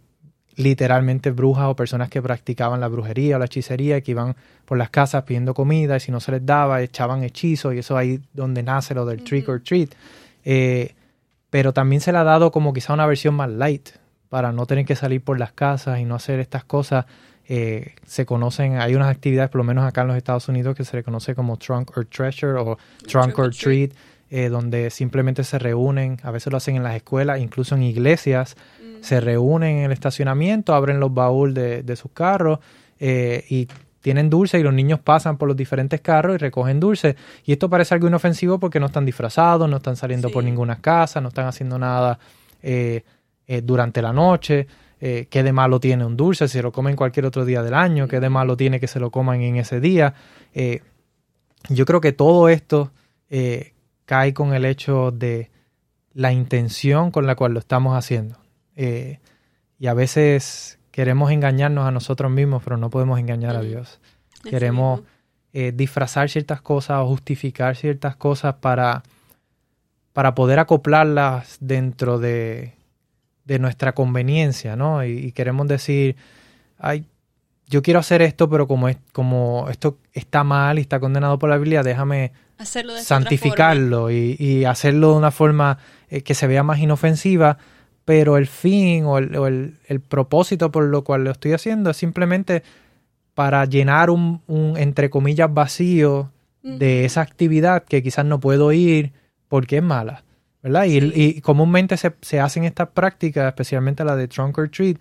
literalmente 0.57 1.31
brujas 1.31 1.69
o 1.69 1.75
personas 1.75 2.11
que 2.11 2.21
practicaban 2.21 2.79
la 2.79 2.89
brujería 2.89 3.37
o 3.37 3.39
la 3.39 3.47
hechicería, 3.47 4.03
que 4.03 4.11
iban 4.11 4.37
por 4.67 4.77
las 4.77 4.91
casas 4.91 5.23
pidiendo 5.23 5.55
comida 5.55 5.97
y 5.97 6.01
si 6.01 6.13
no 6.13 6.21
se 6.21 6.33
les 6.33 6.45
daba, 6.45 6.83
echaban 6.83 7.25
hechizos 7.25 7.73
y 7.73 7.79
eso 7.79 7.97
ahí 7.97 8.21
donde 8.35 8.63
nace 8.63 8.95
lo 8.95 9.07
del 9.07 9.25
trick 9.25 9.49
or 9.49 9.63
treat. 9.63 9.95
Eh, 10.45 10.95
pero 11.51 11.73
también 11.73 12.01
se 12.01 12.13
le 12.13 12.19
ha 12.19 12.25
dado 12.25 12.51
como 12.51 12.73
quizá 12.73 12.95
una 12.95 13.07
versión 13.07 13.35
más 13.35 13.51
light 13.51 13.91
para 14.29 14.53
no 14.53 14.67
tener 14.67 14.85
que 14.85 14.97
salir 14.97 15.23
por 15.23 15.39
las 15.39 15.53
casas 15.53 15.99
y 15.99 16.05
no 16.05 16.15
hacer 16.15 16.41
estas 16.41 16.65
cosas. 16.65 17.07
Eh, 17.49 17.95
se 18.07 18.25
conocen, 18.25 18.77
hay 18.81 18.95
unas 18.95 19.09
actividades, 19.09 19.51
por 19.51 19.59
lo 19.59 19.65
menos 19.65 19.85
acá 19.85 20.03
en 20.03 20.09
los 20.09 20.17
Estados 20.17 20.49
Unidos, 20.49 20.77
que 20.77 20.85
se 20.85 20.97
le 20.97 21.03
conoce 21.03 21.35
como 21.35 21.57
Trunk 21.57 21.97
or 21.97 22.07
Treasure 22.07 22.59
o 22.59 22.79
Trunk, 23.07 23.39
or 23.39 23.55
Treat. 23.55 23.93
Eh, 24.33 24.49
donde 24.49 24.91
simplemente 24.91 25.43
se 25.43 25.59
reúnen, 25.59 26.19
a 26.23 26.31
veces 26.31 26.53
lo 26.53 26.59
hacen 26.59 26.77
en 26.77 26.85
las 26.85 26.95
escuelas, 26.95 27.41
incluso 27.41 27.75
en 27.75 27.83
iglesias, 27.83 28.57
se 29.01 29.21
reúnen 29.21 29.79
en 29.79 29.85
el 29.87 29.91
estacionamiento, 29.91 30.73
abren 30.73 31.01
los 31.01 31.13
baúles 31.13 31.57
de, 31.57 31.83
de 31.83 31.97
sus 31.97 32.13
carros 32.13 32.61
eh, 33.01 33.45
y 33.49 33.67
tienen 34.01 34.31
dulce 34.31 34.59
y 34.59 34.63
los 34.63 34.73
niños 34.73 35.01
pasan 35.01 35.37
por 35.37 35.49
los 35.49 35.57
diferentes 35.57 36.01
carros 36.01 36.35
y 36.35 36.39
recogen 36.39 36.81
dulce. 36.81 37.17
Y 37.45 37.53
esto 37.53 37.69
parece 37.69 37.95
algo 37.95 38.09
inofensivo 38.09 38.59
porque 38.59 38.81
no 38.81 38.87
están 38.87 39.05
disfrazados, 39.05 39.69
no 39.69 39.77
están 39.77 39.97
saliendo 39.97 40.29
Sí. 40.29 40.35
por 40.35 40.45
ninguna 40.45 40.81
casa, 40.81 41.21
no 41.21 41.29
están 41.29 41.47
haciendo 41.47 41.79
nada 41.79 42.19
eh, 42.63 43.05
eh, 43.47 43.63
durante 43.63 44.03
la 44.03 44.13
noche. 44.13 44.67
Eh, 45.01 45.29
¿Qué 45.31 45.43
de 45.43 45.53
malo 45.53 45.81
tiene 45.81 46.05
un 46.05 46.17
dulce? 46.17 46.49
Si 46.49 46.59
se 46.59 46.63
lo 46.63 46.73
comen 46.73 46.97
cualquier 46.97 47.27
otro 47.27 47.45
día 47.45 47.63
del 47.63 47.75
año, 47.75 48.09
¿qué 48.09 48.21
de 48.21 48.29
malo 48.29 48.57
tiene 48.57 48.81
que 48.81 48.87
se 48.87 49.01
lo 49.01 49.11
coman 49.11 49.41
en 49.43 49.57
ese 49.57 49.81
día? 49.81 50.15
Yo 51.69 51.87
creo 51.87 52.01
que 52.01 52.13
todo 52.13 52.49
esto 52.49 52.91
cae 54.05 54.35
con 54.35 54.53
el 54.55 54.65
hecho 54.65 55.11
de 55.11 55.51
la 56.13 56.33
intención 56.33 57.11
con 57.11 57.27
la 57.27 57.35
cual 57.35 57.55
lo 57.55 57.61
estamos 57.61 57.97
haciendo. 57.97 58.37
Y 58.77 59.87
a 59.87 59.95
veces 59.95 60.80
queremos 61.01 61.31
engañarnos 61.31 61.87
a 61.87 61.91
nosotros 61.91 62.31
mismos, 62.31 62.63
pero 62.63 62.77
no 62.77 62.91
podemos 62.91 63.19
engañar 63.19 63.57
a. 63.57 63.63
Dios. 63.63 64.01
Queremos 64.45 65.01
eh, 65.55 65.73
disfrazar 65.75 66.29
ciertas 66.29 66.61
cosas 66.61 66.99
o 66.99 67.07
justificar 67.07 67.75
ciertas 67.75 68.17
cosas 68.17 68.57
para, 68.57 69.03
para 70.13 70.35
poder 70.35 70.59
acoplarlas 70.59 71.57
dentro 71.59 72.19
de, 72.19 72.75
de 73.47 73.59
nuestra 73.59 73.95
conveniencia, 73.95 74.77
¿no? 74.77 75.03
Y, 75.03 75.13
y 75.13 75.33
queremos 75.33 75.69
decir, 75.69 76.17
ay, 76.79 77.07
yo 77.67 77.81
quiero 77.81 78.01
hacer 78.01 78.21
esto, 78.21 78.51
pero 78.51 78.69
como, 78.69 78.91
es, 78.91 78.99
como 79.15 79.69
esto 79.71 79.97
está 80.13 80.45
mal 80.45 80.79
y 80.79 80.83
está 80.83 81.01
condenado 81.01 81.39
por 81.39 81.49
la 81.49 81.57
Biblia, 81.57 81.83
déjame 81.83 82.33
Hacerlo 82.59 82.93
de 82.93 83.03
santificarlo 83.03 84.11
y, 84.11 84.37
y 84.39 84.67
hacerlo 84.67 85.13
de 85.13 85.17
una 85.17 85.31
forma 85.31 85.79
eh, 86.11 86.21
que 86.21 86.35
se 86.35 86.47
vea 86.47 86.63
más 86.63 86.79
inofensiva, 86.79 87.57
pero 88.11 88.37
el 88.37 88.49
fin 88.49 89.05
o, 89.05 89.19
el, 89.19 89.37
o 89.37 89.47
el- 89.47 89.77
el 89.87 90.01
propósito 90.01 90.73
por 90.73 90.83
lo 90.83 91.05
cual 91.05 91.23
lo 91.23 91.31
estoy 91.31 91.53
haciendo 91.53 91.91
es 91.91 91.97
simplemente 91.97 92.65
para 93.35 93.65
llenar 93.67 94.11
un, 94.11 94.41
un, 94.49 94.77
entre 94.77 95.11
comillas, 95.11 95.49
vacío 95.55 96.33
de 96.65 97.05
esa 97.05 97.21
actividad 97.21 97.85
que 97.85 98.03
quizás 98.03 98.25
no 98.25 98.41
puedo 98.41 98.73
ir 98.73 99.13
porque 99.47 99.77
es 99.77 99.83
mala, 99.85 100.25
¿verdad? 100.61 100.87
Y, 100.87 101.01
Sí. 101.01 101.13
y 101.15 101.41
comúnmente 101.41 101.97
se, 101.97 102.13
se 102.21 102.41
hacen 102.41 102.65
estas 102.65 102.89
prácticas, 102.89 103.47
especialmente 103.47 104.03
la 104.05 104.17
de 104.17 104.27
trunk 104.27 104.59
or 104.59 104.69
treat, 104.69 104.97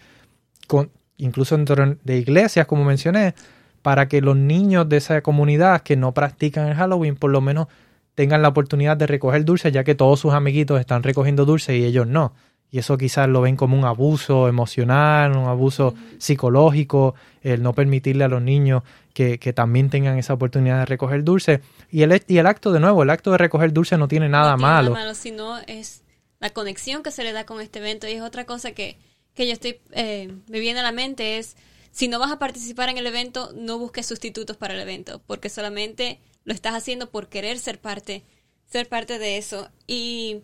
con, 0.67 0.91
incluso 1.17 1.57
dentro 1.57 1.97
de 2.03 2.17
iglesias, 2.17 2.67
como 2.67 2.83
mencioné, 2.85 3.33
para 3.81 4.07
que 4.07 4.21
los 4.21 4.37
niños 4.37 4.87
de 4.87 4.97
esa 4.97 5.21
comunidad 5.23 5.81
que 5.81 5.95
no 5.95 6.13
practican 6.13 6.67
el 6.67 6.75
Halloween 6.75 7.15
por 7.15 7.31
lo 7.31 7.41
menos 7.41 7.65
tengan 8.13 8.43
la 8.43 8.49
oportunidad 8.49 8.97
de 8.97 9.07
recoger 9.07 9.43
dulces, 9.45 9.73
ya 9.73 9.83
que 9.83 9.95
todos 9.95 10.19
sus 10.19 10.33
amiguitos 10.33 10.79
están 10.79 11.01
recogiendo 11.01 11.45
dulces 11.45 11.75
y 11.75 11.83
ellos 11.85 12.05
no. 12.05 12.33
Y 12.71 12.77
eso 12.77 12.97
quizás 12.97 13.27
lo 13.27 13.41
ven 13.41 13.55
como 13.55 13.77
un 13.77 13.85
abuso 13.85 14.47
emocional, 14.47 15.35
un 15.35 15.47
abuso 15.47 15.95
psicológico, 16.19 17.15
el 17.41 17.63
no 17.63 17.73
permitirle 17.73 18.23
a 18.23 18.27
los 18.27 18.41
niños 18.41 18.83
que, 19.13 19.39
que 19.39 19.53
también 19.53 19.89
tengan 19.89 20.17
esa 20.19 20.33
oportunidad 20.33 20.79
de 20.79 20.85
recoger 20.85 21.23
dulces. 21.23 21.61
Y 21.89 22.03
el, 22.03 22.23
y 22.27 22.37
el 22.37 22.45
acto, 22.45 22.71
de 22.71 22.79
nuevo, 22.79 23.01
el 23.01 23.09
acto 23.09 23.31
de 23.31 23.39
recoger 23.39 23.73
dulces 23.73 23.97
no 23.97 24.07
tiene 24.07 24.29
nada 24.29 24.51
no 24.51 24.57
tiene 24.57 24.71
malo. 24.71 24.89
nada 24.91 25.05
malo, 25.05 25.15
sino 25.15 25.57
es 25.65 26.03
la 26.39 26.51
conexión 26.51 27.01
que 27.01 27.11
se 27.11 27.23
le 27.23 27.33
da 27.33 27.45
con 27.45 27.59
este 27.59 27.79
evento. 27.79 28.07
Y 28.07 28.11
es 28.11 28.21
otra 28.21 28.45
cosa 28.45 28.71
que, 28.71 28.97
que 29.33 29.47
yo 29.47 29.53
estoy, 29.53 29.79
eh, 29.91 30.31
me 30.47 30.59
viene 30.59 30.79
a 30.79 30.83
la 30.83 30.91
mente 30.91 31.39
es, 31.39 31.57
si 31.91 32.07
no 32.07 32.19
vas 32.19 32.31
a 32.31 32.37
participar 32.39 32.89
en 32.89 32.99
el 32.99 33.07
evento, 33.07 33.51
no 33.55 33.79
busques 33.79 34.05
sustitutos 34.05 34.57
para 34.57 34.75
el 34.75 34.79
evento, 34.79 35.21
porque 35.25 35.49
solamente 35.49 36.19
lo 36.45 36.53
estás 36.53 36.75
haciendo 36.75 37.09
por 37.09 37.29
querer 37.29 37.57
ser 37.57 37.79
parte, 37.79 38.23
ser 38.67 38.87
parte 38.87 39.17
de 39.17 39.37
eso. 39.37 39.69
Y 39.87 40.43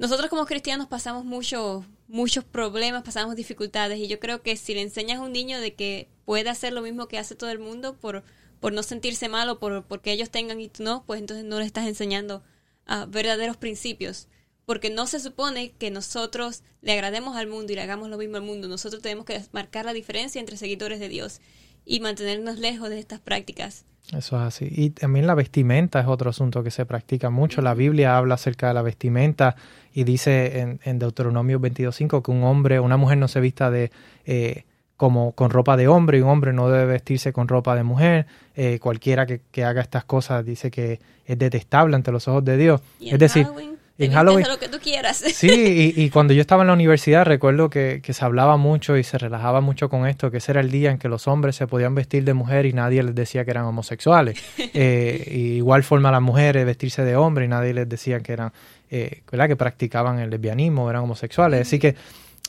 nosotros 0.00 0.30
como 0.30 0.46
cristianos 0.46 0.86
pasamos 0.86 1.26
mucho, 1.26 1.84
muchos 2.08 2.42
problemas, 2.42 3.02
pasamos 3.02 3.36
dificultades 3.36 3.98
y 3.98 4.08
yo 4.08 4.18
creo 4.18 4.40
que 4.40 4.56
si 4.56 4.72
le 4.72 4.80
enseñas 4.80 5.18
a 5.18 5.22
un 5.22 5.32
niño 5.32 5.60
de 5.60 5.74
que 5.74 6.08
puede 6.24 6.48
hacer 6.48 6.72
lo 6.72 6.80
mismo 6.80 7.06
que 7.06 7.18
hace 7.18 7.34
todo 7.34 7.50
el 7.50 7.58
mundo 7.58 7.98
por, 7.98 8.24
por 8.60 8.72
no 8.72 8.82
sentirse 8.82 9.28
mal 9.28 9.50
o 9.50 9.58
por 9.58 9.84
porque 9.84 10.10
ellos 10.10 10.30
tengan 10.30 10.58
y 10.58 10.70
no, 10.78 11.04
pues 11.04 11.20
entonces 11.20 11.44
no 11.44 11.58
le 11.58 11.66
estás 11.66 11.86
enseñando 11.86 12.42
a 12.86 13.04
verdaderos 13.04 13.58
principios. 13.58 14.28
Porque 14.64 14.88
no 14.88 15.06
se 15.06 15.20
supone 15.20 15.72
que 15.72 15.90
nosotros 15.90 16.62
le 16.80 16.92
agrademos 16.92 17.36
al 17.36 17.48
mundo 17.48 17.70
y 17.70 17.76
le 17.76 17.82
hagamos 17.82 18.08
lo 18.08 18.16
mismo 18.16 18.38
al 18.38 18.42
mundo. 18.42 18.68
Nosotros 18.68 19.02
tenemos 19.02 19.26
que 19.26 19.44
marcar 19.52 19.84
la 19.84 19.92
diferencia 19.92 20.40
entre 20.40 20.56
seguidores 20.56 20.98
de 20.98 21.10
Dios 21.10 21.42
y 21.84 22.00
mantenernos 22.00 22.58
lejos 22.58 22.88
de 22.88 23.00
estas 23.00 23.20
prácticas. 23.20 23.84
Eso 24.08 24.36
es 24.36 24.42
así. 24.42 24.68
Y 24.70 24.90
también 24.90 25.26
la 25.26 25.34
vestimenta 25.34 26.00
es 26.00 26.06
otro 26.06 26.30
asunto 26.30 26.62
que 26.62 26.70
se 26.70 26.84
practica 26.84 27.30
mucho. 27.30 27.62
La 27.62 27.74
Biblia 27.74 28.16
habla 28.16 28.34
acerca 28.34 28.68
de 28.68 28.74
la 28.74 28.82
vestimenta 28.82 29.54
y 29.92 30.04
dice 30.04 30.60
en, 30.60 30.80
en 30.84 30.98
Deuteronomio 30.98 31.60
22.5 31.60 32.22
que 32.22 32.30
un 32.30 32.42
hombre, 32.42 32.80
una 32.80 32.96
mujer 32.96 33.18
no 33.18 33.28
se 33.28 33.40
vista 33.40 33.70
de 33.70 33.90
eh, 34.26 34.64
como 34.96 35.32
con 35.32 35.50
ropa 35.50 35.78
de 35.78 35.88
hombre 35.88 36.18
y 36.18 36.20
un 36.20 36.28
hombre 36.28 36.52
no 36.52 36.68
debe 36.68 36.84
vestirse 36.84 37.32
con 37.32 37.48
ropa 37.48 37.74
de 37.74 37.84
mujer. 37.84 38.26
Eh, 38.54 38.78
cualquiera 38.80 39.24
que, 39.24 39.40
que 39.50 39.64
haga 39.64 39.80
estas 39.80 40.04
cosas 40.04 40.44
dice 40.44 40.70
que 40.70 41.00
es 41.24 41.38
detestable 41.38 41.96
ante 41.96 42.12
los 42.12 42.28
ojos 42.28 42.44
de 42.44 42.56
Dios. 42.56 42.82
Y 42.98 43.10
es 43.10 43.18
decir, 43.18 43.46
Halloween, 43.46 43.69
en 44.06 44.12
Halloween- 44.12 44.46
lo 44.48 44.58
que 44.58 44.68
tú 44.68 44.78
quieras. 44.78 45.22
Sí, 45.34 45.92
y, 45.96 46.02
y 46.02 46.10
cuando 46.10 46.32
yo 46.34 46.40
estaba 46.40 46.62
en 46.62 46.68
la 46.68 46.74
universidad 46.74 47.24
recuerdo 47.24 47.70
que, 47.70 48.00
que 48.02 48.12
se 48.12 48.24
hablaba 48.24 48.56
mucho 48.56 48.96
y 48.96 49.04
se 49.04 49.18
relajaba 49.18 49.60
mucho 49.60 49.88
con 49.88 50.06
esto, 50.06 50.30
que 50.30 50.38
ese 50.38 50.52
era 50.52 50.60
el 50.60 50.70
día 50.70 50.90
en 50.90 50.98
que 50.98 51.08
los 51.08 51.26
hombres 51.28 51.56
se 51.56 51.66
podían 51.66 51.94
vestir 51.94 52.24
de 52.24 52.34
mujer 52.34 52.66
y 52.66 52.72
nadie 52.72 53.02
les 53.02 53.14
decía 53.14 53.44
que 53.44 53.50
eran 53.50 53.64
homosexuales. 53.64 54.38
Eh, 54.74 55.24
y 55.34 55.40
igual 55.56 55.82
forma 55.82 56.10
las 56.12 56.22
mujeres 56.22 56.64
vestirse 56.64 57.04
de 57.04 57.16
hombre 57.16 57.44
y 57.44 57.48
nadie 57.48 57.74
les 57.74 57.88
decía 57.88 58.20
que 58.20 58.32
eran, 58.32 58.52
eh, 58.90 59.22
¿verdad? 59.30 59.48
Que 59.48 59.56
practicaban 59.56 60.18
el 60.20 60.30
lesbianismo, 60.30 60.88
eran 60.88 61.02
homosexuales. 61.02 61.62
Así 61.62 61.78
que, 61.78 61.96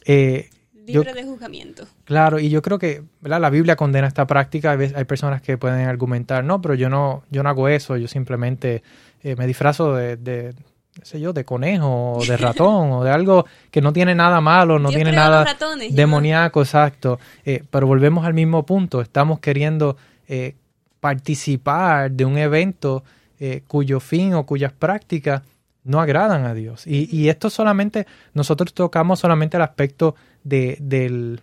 eh, 0.06 0.50
yo- 0.86 1.02
Libre 1.04 1.14
de 1.14 1.24
juzgamiento. 1.24 1.88
claro, 2.06 2.40
y 2.40 2.50
yo 2.50 2.62
creo 2.62 2.80
que 2.80 3.04
¿verdad? 3.22 3.40
la 3.42 3.50
Biblia 3.50 3.76
condena 3.76 4.08
esta 4.08 4.26
práctica. 4.28 4.72
Hay, 4.72 4.78
veces- 4.78 4.98
hay 4.98 5.06
personas 5.06 5.42
que 5.42 5.58
pueden 5.58 5.88
argumentar, 5.88 6.44
no, 6.44 6.62
pero 6.62 6.74
yo 6.76 6.90
no, 6.90 7.24
yo 7.30 7.44
no 7.44 7.50
hago 7.50 7.68
eso, 7.68 7.98
yo 7.98 8.08
simplemente 8.08 8.82
eh, 9.24 9.36
me 9.36 9.46
disfrazo 9.48 9.96
de, 9.96 10.18
de, 10.18 10.54
qué 10.94 11.06
sé 11.06 11.20
yo, 11.20 11.34
de 11.34 11.46
conejo 11.46 12.14
o 12.14 12.26
de 12.26 12.38
ratón 12.38 12.92
o 12.92 13.04
de 13.04 13.12
algo 13.12 13.46
que 13.70 13.82
no 13.82 13.94
tiene 13.94 14.14
nada 14.16 14.42
malo, 14.42 14.80
no 14.80 14.90
Dios 14.90 14.98
tiene 14.98 15.12
nada 15.12 15.44
ratones, 15.44 15.96
demoníaco, 15.96 16.62
exacto. 16.62 17.20
Eh, 17.46 17.64
pero 17.70 17.88
volvemos 17.88 18.26
al 18.26 18.34
mismo 18.34 18.66
punto, 18.66 19.02
estamos 19.02 19.40
queriendo 19.40 19.98
eh, 20.28 20.56
participar 21.00 22.12
de 22.12 22.26
un 22.26 22.38
evento 22.38 23.04
eh, 23.40 23.64
cuyo 23.68 24.00
fin 24.00 24.34
o 24.34 24.46
cuyas 24.46 24.74
prácticas 24.74 25.42
no 25.84 26.00
agradan 26.00 26.46
a 26.46 26.54
Dios. 26.54 26.86
Y, 26.86 27.16
y 27.16 27.30
esto 27.30 27.50
solamente, 27.50 28.06
nosotros 28.34 28.74
tocamos 28.74 29.20
solamente 29.20 29.58
el 29.58 29.64
aspecto 29.64 30.16
de, 30.44 30.78
del, 30.80 31.42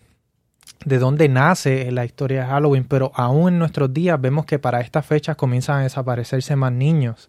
de 0.85 0.99
dónde 0.99 1.29
nace 1.29 1.91
la 1.91 2.05
historia 2.05 2.43
de 2.43 2.47
Halloween, 2.47 2.85
pero 2.85 3.11
aún 3.15 3.55
en 3.55 3.59
nuestros 3.59 3.93
días 3.93 4.21
vemos 4.21 4.47
que 4.47 4.59
para 4.59 4.81
estas 4.81 5.05
fechas 5.07 5.37
comienzan 5.37 5.81
a 5.81 5.83
desaparecerse 5.83 6.55
más 6.57 6.73
niños. 6.73 7.27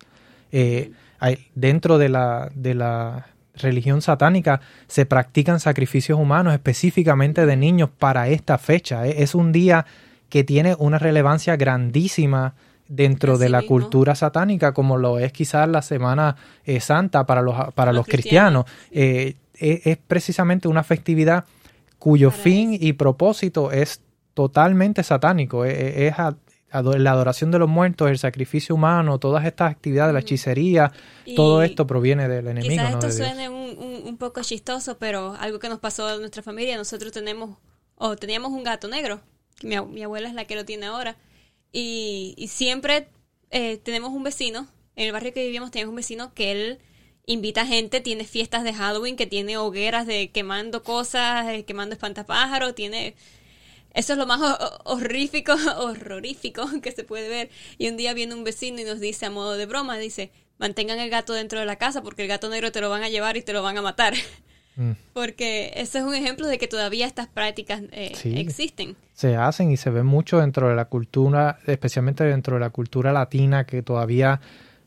Eh, 0.51 0.91
hay- 1.19 1.47
dentro 1.55 1.97
de 1.97 2.09
la, 2.09 2.49
de 2.55 2.73
la 2.75 3.27
religión 3.55 4.01
satánica 4.01 4.61
se 4.87 5.05
practican 5.05 5.59
sacrificios 5.59 6.17
humanos 6.19 6.53
específicamente 6.53 7.45
de 7.45 7.57
niños 7.57 7.89
para 7.97 8.27
esta 8.29 8.57
fecha. 8.57 9.05
Eh, 9.07 9.21
Es 9.23 9.35
un 9.35 9.51
día 9.51 9.85
que 10.29 10.43
tiene 10.43 10.75
una 10.79 10.97
relevancia 10.99 11.55
grandísima 11.57 12.53
dentro 12.87 13.33
Así 13.33 13.43
de 13.43 13.49
la 13.49 13.59
mismo. 13.61 13.75
cultura 13.75 14.15
satánica, 14.15 14.73
como 14.73 14.97
lo 14.97 15.19
es 15.19 15.31
quizás 15.31 15.67
la 15.67 15.81
Semana 15.81 16.35
eh, 16.65 16.79
Santa 16.79 17.25
para 17.25 17.41
los, 17.41 17.55
para 17.73 17.91
los, 17.91 17.99
Los 18.01 18.07
cristianos. 18.07 18.65
cristianos, 18.65 18.89
Eh, 18.91 19.35
es, 19.55 19.85
es 19.87 19.97
precisamente 19.97 20.67
una 20.67 20.83
festividad 20.83 21.43
cuyo 21.99 22.29
Para 22.31 22.41
fin 22.43 22.77
y 22.79 22.93
propósito 22.93 23.71
es 23.71 24.01
totalmente 24.33 25.03
satánico. 25.03 25.65
Es, 25.65 25.77
es- 25.77 26.13
la 26.71 27.11
adoración 27.11 27.51
de 27.51 27.59
los 27.59 27.67
muertos, 27.69 28.09
el 28.09 28.17
sacrificio 28.19 28.75
humano, 28.75 29.19
todas 29.19 29.45
estas 29.45 29.71
actividades, 29.71 30.13
la 30.13 30.19
hechicería, 30.19 30.91
Y 31.25 31.35
todo 31.35 31.63
esto 31.63 31.87
proviene 31.87 32.27
del 32.27 32.47
enemigo. 32.47 32.71
Quizás 32.71 32.91
¿no? 32.91 32.97
esto 32.99 33.07
de 33.07 33.15
Dios. 33.15 33.27
suene 33.27 33.49
un, 33.49 33.77
un- 33.77 34.01
un 34.07 34.17
poco 34.17 34.41
chistoso, 34.43 34.97
pero 34.97 35.35
algo 35.39 35.59
que 35.59 35.69
nos 35.69 35.79
pasó 35.79 36.13
en 36.13 36.19
nuestra 36.19 36.43
familia, 36.43 36.77
nosotros 36.77 37.11
tenemos, 37.11 37.57
o 37.95 38.15
teníamos 38.15 38.51
un 38.51 38.63
gato 38.63 38.87
negro, 38.87 39.19
que 39.59 39.67
mi, 39.67 39.75
ab- 39.75 39.87
mi 39.89 40.03
abuela 40.03 40.27
es 40.29 40.33
la 40.35 40.45
que 40.45 40.55
lo 40.55 40.65
tiene 40.65 40.85
ahora, 40.87 41.17
y, 41.71 42.33
y 42.37 42.47
siempre 42.47 43.07
eh, 43.51 43.77
tenemos 43.77 44.11
un 44.11 44.23
vecino, 44.23 44.67
en 44.95 45.07
el 45.07 45.11
barrio 45.11 45.33
que 45.33 45.43
vivíamos 45.43 45.71
teníamos 45.71 45.91
un 45.91 45.97
vecino 45.97 46.33
que 46.33 46.51
él 46.51 46.79
invita 47.25 47.65
gente, 47.65 48.01
tiene 48.01 48.25
fiestas 48.25 48.63
de 48.63 48.73
Halloween, 48.73 49.15
que 49.15 49.27
tiene 49.27 49.57
hogueras 49.57 50.07
de 50.07 50.31
quemando 50.31 50.81
cosas, 50.83 51.47
eh, 51.47 51.65
quemando 51.65 51.93
espantapájaros, 51.93 52.73
tiene... 52.75 53.15
Eso 53.93 54.13
es 54.13 54.19
lo 54.19 54.25
más 54.27 54.39
ho- 54.41 54.57
ho- 54.65 54.93
horrífico, 54.95 55.53
horrorífico 55.77 56.67
que 56.81 56.91
se 56.91 57.03
puede 57.03 57.29
ver. 57.29 57.49
Y 57.77 57.89
un 57.89 57.97
día 57.97 58.13
viene 58.13 58.33
un 58.35 58.43
vecino 58.43 58.79
y 58.79 58.83
nos 58.83 58.99
dice 58.99 59.25
a 59.25 59.29
modo 59.29 59.57
de 59.57 59.65
broma, 59.65 59.97
dice, 59.97 60.31
mantengan 60.57 60.99
el 60.99 61.09
gato 61.09 61.33
dentro 61.33 61.59
de 61.59 61.65
la 61.65 61.77
casa 61.77 62.01
porque 62.01 62.23
el 62.23 62.27
gato 62.27 62.49
negro 62.49 62.71
te 62.71 62.81
lo 62.81 62.89
van 62.89 63.03
a 63.03 63.09
llevar 63.09 63.37
y 63.37 63.41
te 63.41 63.53
lo 63.53 63.63
van 63.63 63.77
a 63.77 63.81
matar. 63.81 64.13
Mm. 64.75 64.91
Porque 65.13 65.73
eso 65.75 65.97
es 65.97 66.03
un 66.05 66.13
ejemplo 66.15 66.47
de 66.47 66.57
que 66.57 66.67
todavía 66.67 67.05
estas 67.05 67.27
prácticas 67.27 67.81
eh, 67.91 68.13
Sí. 68.15 68.37
existen. 68.39 68.95
se 69.13 69.35
hacen 69.35 69.71
y 69.71 69.77
se 69.77 69.89
ven 69.89 70.05
mucho 70.05 70.39
dentro 70.39 70.69
de 70.69 70.75
la 70.75 70.85
cultura, 70.85 71.59
especialmente 71.67 72.23
dentro 72.23 72.53
de 72.55 72.61
la 72.61 72.69
cultura 72.69 73.11
latina, 73.11 73.65
que 73.65 73.81
todavía 73.81 74.39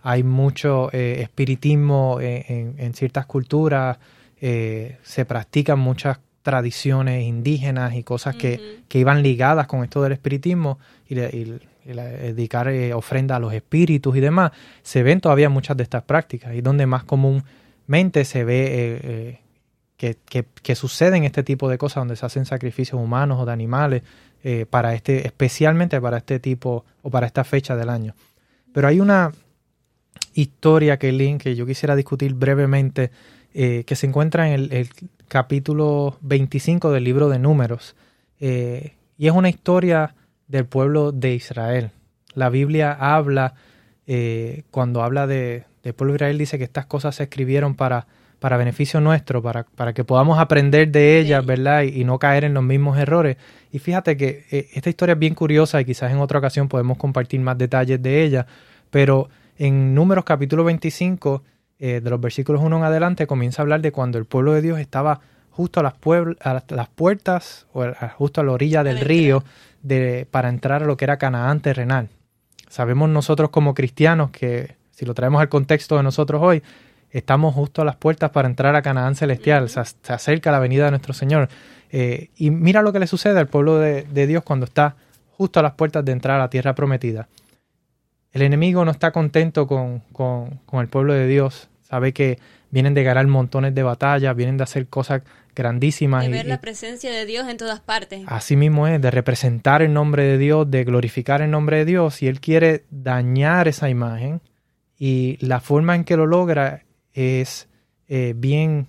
hay 0.02 0.22
mucho 0.22 0.88
eh, 0.92 1.20
espiritismo 1.22 2.20
en, 2.20 2.44
en- 2.48 2.74
en 2.78 2.94
ciertas 2.94 3.26
culturas, 3.26 3.98
eh, 4.40 4.96
se 5.02 5.24
practican 5.26 5.78
muchas 5.78 6.18
tradiciones 6.42 7.24
indígenas 7.24 7.94
y 7.94 8.02
cosas 8.02 8.36
que, 8.36 8.80
iban 8.98 9.22
ligadas 9.22 9.66
con 9.66 9.82
esto 9.84 10.02
del 10.02 10.12
espiritismo 10.12 10.78
y, 11.08 11.14
le- 11.14 11.30
y- 11.32 11.60
y 11.90 11.94
la- 11.94 12.04
dedicar 12.04 12.68
eh, 12.68 12.92
ofrenda 12.94 13.36
a 13.36 13.38
los 13.40 13.52
espíritus 13.52 14.16
y 14.16 14.20
demás, 14.20 14.52
se 14.82 15.02
ven 15.02 15.20
todavía 15.20 15.48
muchas 15.48 15.76
de 15.76 15.82
estas 15.82 16.02
prácticas 16.02 16.54
y 16.54 16.60
donde 16.60 16.86
más 16.86 17.04
comúnmente 17.04 18.24
se 18.24 18.44
ve 18.44 18.60
eh, 18.64 19.00
eh, 19.02 19.38
que, 19.96 20.16
que, 20.28 20.44
que 20.62 20.74
suceden 20.74 21.24
este 21.24 21.42
tipo 21.42 21.68
de 21.68 21.78
cosas 21.78 22.02
donde 22.02 22.16
se 22.16 22.26
hacen 22.26 22.44
sacrificios 22.44 23.00
humanos 23.00 23.38
o 23.40 23.46
de 23.46 23.52
animales 23.52 24.02
eh, 24.44 24.66
para 24.68 24.94
este, 24.94 25.26
especialmente 25.26 26.00
para 26.00 26.18
este 26.18 26.40
tipo 26.40 26.84
o 27.02 27.10
para 27.10 27.26
esta 27.26 27.44
fecha 27.44 27.76
del 27.76 27.88
año. 27.88 28.14
Pero 28.72 28.88
hay 28.88 28.98
una 29.00 29.32
historia, 30.34 30.96
Kaylin, 30.98 31.38
que 31.38 31.54
yo 31.54 31.66
quisiera 31.66 31.94
discutir 31.96 32.34
brevemente, 32.34 33.10
que 33.52 33.94
se 33.94 34.06
encuentra 34.06 34.48
en 34.48 34.54
el, 34.54 34.72
el 34.72 34.88
capítulo 35.32 36.18
25 36.20 36.90
del 36.90 37.04
libro 37.04 37.30
de 37.30 37.38
Números. 37.38 37.96
Eh, 38.38 38.96
y 39.16 39.28
es 39.28 39.32
una 39.32 39.48
historia 39.48 40.14
del 40.46 40.66
pueblo 40.66 41.10
de 41.10 41.32
Israel. 41.32 41.90
La 42.34 42.50
Biblia 42.50 42.92
habla, 42.92 43.54
eh, 44.06 44.64
cuando 44.70 45.02
habla 45.02 45.26
de, 45.26 45.64
del 45.82 45.94
pueblo 45.94 46.12
de 46.12 46.16
Israel, 46.16 46.36
dice 46.36 46.58
que 46.58 46.64
estas 46.64 46.84
cosas 46.84 47.14
se 47.14 47.22
escribieron 47.22 47.76
para, 47.76 48.06
para 48.40 48.58
beneficio 48.58 49.00
nuestro, 49.00 49.40
para, 49.40 49.64
para 49.64 49.94
que 49.94 50.04
podamos 50.04 50.38
aprender 50.38 50.90
de 50.90 51.18
ellas. 51.18 51.46
¿verdad? 51.46 51.84
Y, 51.84 52.02
y 52.02 52.04
no 52.04 52.18
caer 52.18 52.44
en 52.44 52.52
los 52.52 52.62
mismos 52.62 52.98
errores. 52.98 53.38
Y 53.70 53.78
fíjate 53.78 54.18
que 54.18 54.44
eh, 54.50 54.68
esta 54.74 54.90
historia 54.90 55.14
es 55.14 55.18
bien 55.18 55.34
curiosa 55.34 55.80
y 55.80 55.86
quizás 55.86 56.12
en 56.12 56.18
otra 56.18 56.40
ocasión 56.40 56.68
podemos 56.68 56.98
compartir 56.98 57.40
más 57.40 57.56
detalles 57.56 58.02
de 58.02 58.22
ella, 58.22 58.46
pero 58.90 59.30
en 59.56 59.94
Números 59.94 60.26
capítulo 60.26 60.62
25, 60.62 61.42
eh, 61.84 62.00
de 62.00 62.10
los 62.10 62.20
versículos 62.20 62.62
1 62.62 62.76
en 62.78 62.84
adelante, 62.84 63.26
comienza 63.26 63.60
a 63.60 63.64
hablar 63.64 63.80
de 63.82 63.90
cuando 63.90 64.16
el 64.16 64.24
pueblo 64.24 64.52
de 64.52 64.62
Dios 64.62 64.78
estaba 64.78 65.20
justo 65.50 65.80
a 65.80 65.82
las, 65.82 65.94
a 66.44 66.86
puertas, 66.94 67.66
o 67.72 67.82
a- 67.82 68.08
justo 68.16 68.40
a 68.40 68.44
la 68.44 68.52
orilla 68.52 68.84
del 68.84 69.00
río, 69.00 69.42
de, 69.82 70.26
para 70.30 70.48
entrar 70.48 70.84
a 70.84 70.86
lo 70.86 70.96
que 70.96 71.04
era 71.04 71.16
Canaán 71.18 71.60
terrenal. 71.60 72.08
Sabemos 72.68 73.08
nosotros 73.10 73.50
como 73.50 73.74
cristianos 73.74 74.30
que, 74.30 74.76
si 74.92 75.04
lo 75.04 75.12
traemos 75.12 75.40
al 75.42 75.48
contexto 75.48 75.96
de 75.96 76.04
nosotros 76.04 76.40
hoy, 76.40 76.62
estamos 77.10 77.52
justo 77.54 77.82
a 77.82 77.84
las 77.84 77.96
puertas 77.96 78.30
para 78.30 78.46
entrar 78.48 78.76
a 78.76 78.82
Canaán 78.82 79.16
celestial, 79.16 79.68
se, 79.68 79.80
ac- 79.80 79.96
se 80.02 80.12
acerca 80.12 80.52
la 80.52 80.60
venida 80.60 80.84
de 80.84 80.92
nuestro 80.92 81.12
Señor. 81.14 81.48
Eh, 81.90 82.30
y 82.36 82.50
mira 82.52 82.80
lo 82.80 82.92
que 82.92 83.00
le 83.00 83.06
sucede 83.08 83.38
al 83.40 83.48
pueblo 83.48 83.78
de, 83.78 84.04
de 84.04 84.26
Dios 84.28 84.44
cuando 84.44 84.64
está 84.64 84.94
justo 85.36 85.58
a 85.58 85.62
las 85.64 85.72
puertas 85.72 86.04
de 86.04 86.12
entrar 86.12 86.36
a 86.36 86.44
la 86.44 86.48
tierra 86.48 86.74
prometida. 86.74 87.26
El 88.32 88.42
enemigo 88.42 88.84
no 88.84 88.90
está 88.92 89.10
contento 89.10 89.66
con, 89.66 89.98
con- 90.12 90.60
con 90.64 90.80
el 90.80 90.88
pueblo 90.88 91.12
de 91.12 91.26
Dios, 91.26 91.68
sabe 91.92 92.14
que 92.14 92.38
vienen 92.70 92.94
de 92.94 93.02
ganar 93.04 93.26
montones 93.26 93.74
de 93.74 93.82
batallas, 93.82 94.34
vienen 94.34 94.56
de 94.56 94.64
hacer 94.64 94.86
cosas 94.86 95.20
grandísimas. 95.54 96.24
De 96.24 96.30
ver 96.30 96.46
y- 96.46 96.48
la 96.48 96.58
presencia 96.58 97.10
de 97.12 97.26
Dios 97.26 97.46
en 97.50 97.58
todas 97.58 97.80
partes. 97.80 98.22
Así 98.28 98.56
mismo 98.56 98.88
es, 98.88 98.98
de 98.98 99.10
representar 99.10 99.82
el 99.82 99.92
nombre 99.92 100.24
de 100.24 100.38
Dios, 100.38 100.70
de 100.70 100.84
glorificar 100.84 101.42
el 101.42 101.50
nombre 101.50 101.76
de 101.76 101.84
Dios, 101.84 102.22
y 102.22 102.28
Él 102.28 102.40
quiere 102.40 102.84
dañar 102.90 103.68
esa 103.68 103.90
imagen, 103.90 104.40
y 104.98 105.36
la 105.44 105.60
forma 105.60 105.94
en 105.94 106.04
que 106.04 106.16
lo 106.16 106.26
logra 106.26 106.84
es 107.12 107.68
eh, 108.08 108.32
bien 108.34 108.86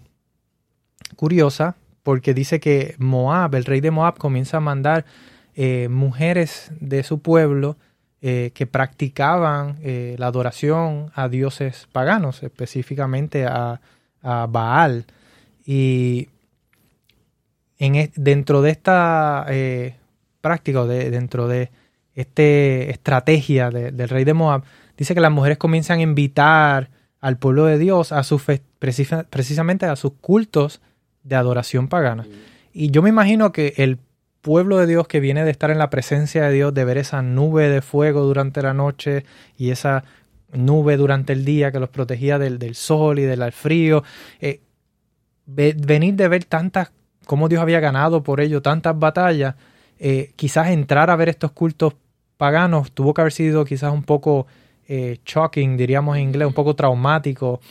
curiosa, 1.17 1.75
porque 2.03 2.33
dice 2.33 2.61
que 2.61 2.95
Moab, 2.99 3.53
el 3.55 3.65
rey 3.65 3.81
de 3.81 3.91
Moab, 3.91 4.17
comienza 4.17 4.57
a 4.57 4.59
mandar 4.61 5.03
eh, 5.55 5.89
mujeres 5.89 6.71
de 6.79 7.03
su 7.03 7.19
pueblo 7.19 7.75
eh, 8.25 8.51
que 8.55 8.65
practicaban 8.65 9.75
eh, 9.83 10.15
la 10.17 10.27
adoración 10.27 11.12
a 11.13 11.27
dioses 11.27 11.88
paganos, 11.91 12.41
específicamente 12.41 13.45
a, 13.45 13.81
a 14.21 14.47
Baal. 14.49 15.05
Y 15.65 16.29
en, 17.79 18.12
dentro 18.15 18.62
de 18.62 18.71
esta 18.71 19.45
eh, 19.49 19.95
práctica, 20.41 20.81
o 20.81 20.88
de, 20.88 21.12
dentro 21.12 21.47
de 21.47 21.69
esta 22.15 22.41
estrategia 22.43 23.69
de- 23.69 23.91
del 23.91 24.07
rey 24.09 24.23
de 24.23 24.33
Moab, 24.33 24.63
dice 24.97 25.13
que 25.13 25.21
las 25.21 25.31
mujeres 25.31 25.57
comienzan 25.57 25.99
a 25.99 26.03
invitar 26.03 26.89
al 27.19 27.38
pueblo 27.38 27.65
de 27.65 27.77
Dios 27.77 28.12
a 28.12 28.23
sus 28.23 28.43
precisamente 29.29 29.86
a 29.86 29.95
sus 29.95 30.13
cultos 30.21 30.81
de 31.23 31.36
adoración 31.36 31.88
pagana. 31.88 32.25
Y 32.73 32.91
yo 32.91 33.01
me 33.01 33.09
imagino 33.09 33.51
que 33.51 33.73
el 33.77 33.97
pueblo 34.43 34.77
de 34.77 34.86
Dios 34.86 35.08
que 35.08 35.21
viene 35.21 35.45
de 35.45 35.51
estar 35.51 35.71
en 35.71 35.79
la 35.79 35.89
presencia 35.89 36.43
de 36.43 36.53
Dios, 36.53 36.73
de 36.73 36.84
ver 36.86 36.97
esa 36.97 37.21
nube 37.23 37.69
de 37.69 37.82
fuego 37.82 38.21
durante 38.21 38.62
la 38.62 38.73
noche 38.73 39.25
y 39.58 39.71
esa 39.71 40.03
nube 40.51 40.97
durante 40.97 41.34
el 41.34 41.45
día 41.45 41.71
que 41.71 41.79
los 41.79 41.89
protegía 41.89 42.38
del, 42.38 42.75
sol 42.75 43.17
y 43.19 43.23
del 43.23 43.51
frío, 43.53 44.03
eh, 44.41 44.60
ve- 45.45 45.75
venir 45.77 46.15
de 46.15 46.27
ver 46.27 46.43
tantas, 46.43 46.91
cómo 47.25 47.47
Dios 47.47 47.62
había 47.62 47.79
ganado 47.79 48.21
por 48.21 48.41
ello 48.41 48.62
tantas 48.62 48.99
batallas, 48.99 49.56
eh, 49.97 50.34
quizás 50.36 50.67
entrar 50.67 51.10
a 51.10 51.15
ver 51.15 51.29
estos 51.29 51.53
cultos 51.53 51.95
paganos 52.38 52.91
tuvo 52.91 53.13
que 53.13 53.21
haber 53.21 53.32
sido 53.32 53.63
quizás 53.63 53.93
un 53.93 54.03
poco 54.03 54.45
eh, 54.89 55.19
shocking, 55.25 55.77
diríamos 55.77 56.17
en 56.17 56.23
inglés, 56.23 56.47
un 56.47 56.53
poco 56.53 56.75
traumático 56.75 57.62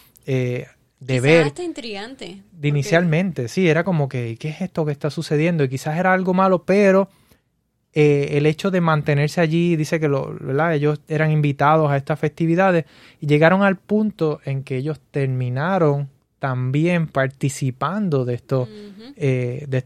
de 1.07 1.15
Quizás 1.15 1.23
ver 1.23 1.47
hasta 1.47 1.63
intrigante. 1.65 2.43
de 2.53 2.69
inicialmente, 2.69 3.49
sí, 3.49 3.69
era 3.69 3.83
como 3.85 4.09
que, 4.09 4.37
¿qué 4.39 4.51
es 4.51 4.61
esto 4.61 4.85
que 4.85 4.93
está 4.93 5.11
sucediendo? 5.11 5.65
Y 5.65 5.69
quizás 5.69 5.99
era 5.99 6.13
algo 6.13 6.33
malo, 6.33 6.63
pero 6.65 7.09
eh, 7.93 8.39
el 8.39 8.47
hecho 8.47 8.71
de 8.71 8.81
mantenerse 8.81 9.41
allí, 9.41 9.77
dice 9.77 10.01
que 10.01 10.09
lo, 10.09 10.35
¿verdad? 10.41 10.75
ellos 10.75 11.01
eran 11.09 11.31
invitados 11.31 11.91
a 11.91 11.97
estas 11.97 12.19
festividades 12.19 12.85
y 13.21 13.27
llegaron 13.27 13.63
al 13.63 13.77
punto 13.77 14.41
en 14.45 14.63
que 14.63 14.77
ellos 14.77 15.01
terminaron 15.11 16.09
también 16.39 17.07
participando 17.07 18.25
de 18.25 18.35
estos 18.35 18.69
Ujú. 18.69 19.13
eh, 19.17 19.65
de 19.69 19.79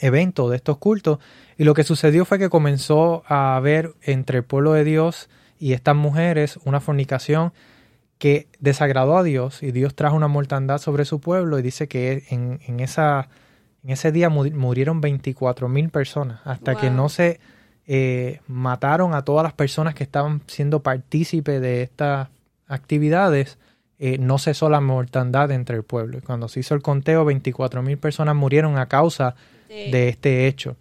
evento, 0.00 0.50
de 0.50 0.56
estos 0.56 0.78
cultos. 0.78 1.18
Y 1.56 1.64
lo 1.64 1.74
que 1.74 1.84
sucedió 1.84 2.24
fue 2.24 2.38
que 2.38 2.48
comenzó 2.48 3.22
a 3.26 3.56
haber 3.56 3.94
entre 4.02 4.38
el 4.38 4.44
pueblo 4.44 4.72
de 4.72 4.84
Dios 4.84 5.28
y 5.58 5.72
estas 5.72 5.96
mujeres 5.96 6.58
una 6.64 6.80
fornicación 6.80 7.52
que 8.18 8.48
desagradó 8.58 9.16
a 9.16 9.22
Dios 9.22 9.62
y 9.62 9.72
Dios 9.72 9.94
trajo 9.94 10.16
una 10.16 10.28
mortandad 10.28 10.78
sobre 10.78 11.04
su 11.04 11.20
pueblo 11.20 11.58
y 11.58 11.62
dice 11.62 11.88
que 11.88 12.24
en, 12.30 12.60
en 12.66 12.80
esa, 12.80 13.28
en 13.84 13.90
ese 13.90 14.12
día 14.12 14.28
murieron 14.28 15.00
24 15.00 15.68
mil 15.68 15.88
personas 15.90 16.40
hasta 16.44 16.76
que 16.76 16.90
no 16.90 17.08
se 17.08 17.38
eh, 17.90 18.40
mataron 18.48 19.14
a 19.14 19.24
todas 19.24 19.42
las 19.42 19.54
personas 19.54 19.94
que 19.94 20.04
estaban 20.04 20.42
siendo 20.46 20.82
partícipes 20.82 21.60
de 21.60 21.82
estas 21.82 22.28
actividades. 22.66 23.56
Eh, 24.00 24.18
no 24.18 24.38
cesó 24.38 24.68
la 24.68 24.80
mortandad 24.80 25.50
entre 25.50 25.76
el 25.76 25.82
pueblo. 25.84 26.18
Y 26.18 26.20
cuando 26.20 26.48
se 26.48 26.60
hizo 26.60 26.74
el 26.74 26.82
conteo, 26.82 27.24
24 27.24 27.82
mil 27.82 27.98
personas 27.98 28.36
murieron 28.36 28.76
a 28.78 28.86
causa 28.86 29.34
de 29.68 30.08
este 30.08 30.46
hecho. 30.46 30.76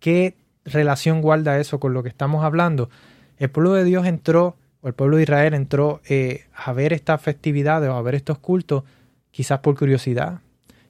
¿Qué 0.00 0.34
relación 0.64 1.22
guarda 1.22 1.58
eso 1.58 1.78
con 1.80 1.94
lo 1.94 2.02
que 2.02 2.08
estamos 2.08 2.44
hablando? 2.44 2.90
El 3.38 3.50
pueblo 3.50 3.72
de 3.72 3.84
Dios 3.84 4.06
entró 4.06 4.56
el 4.88 4.94
pueblo 4.94 5.16
de 5.16 5.22
Israel 5.22 5.54
entró 5.54 6.00
eh, 6.08 6.46
a 6.54 6.72
ver 6.72 6.92
estas 6.92 7.20
festividades 7.20 7.88
o 7.88 7.94
a 7.94 8.02
ver 8.02 8.14
estos 8.14 8.38
cultos, 8.38 8.84
quizás 9.30 9.60
por 9.60 9.78
curiosidad, 9.78 10.40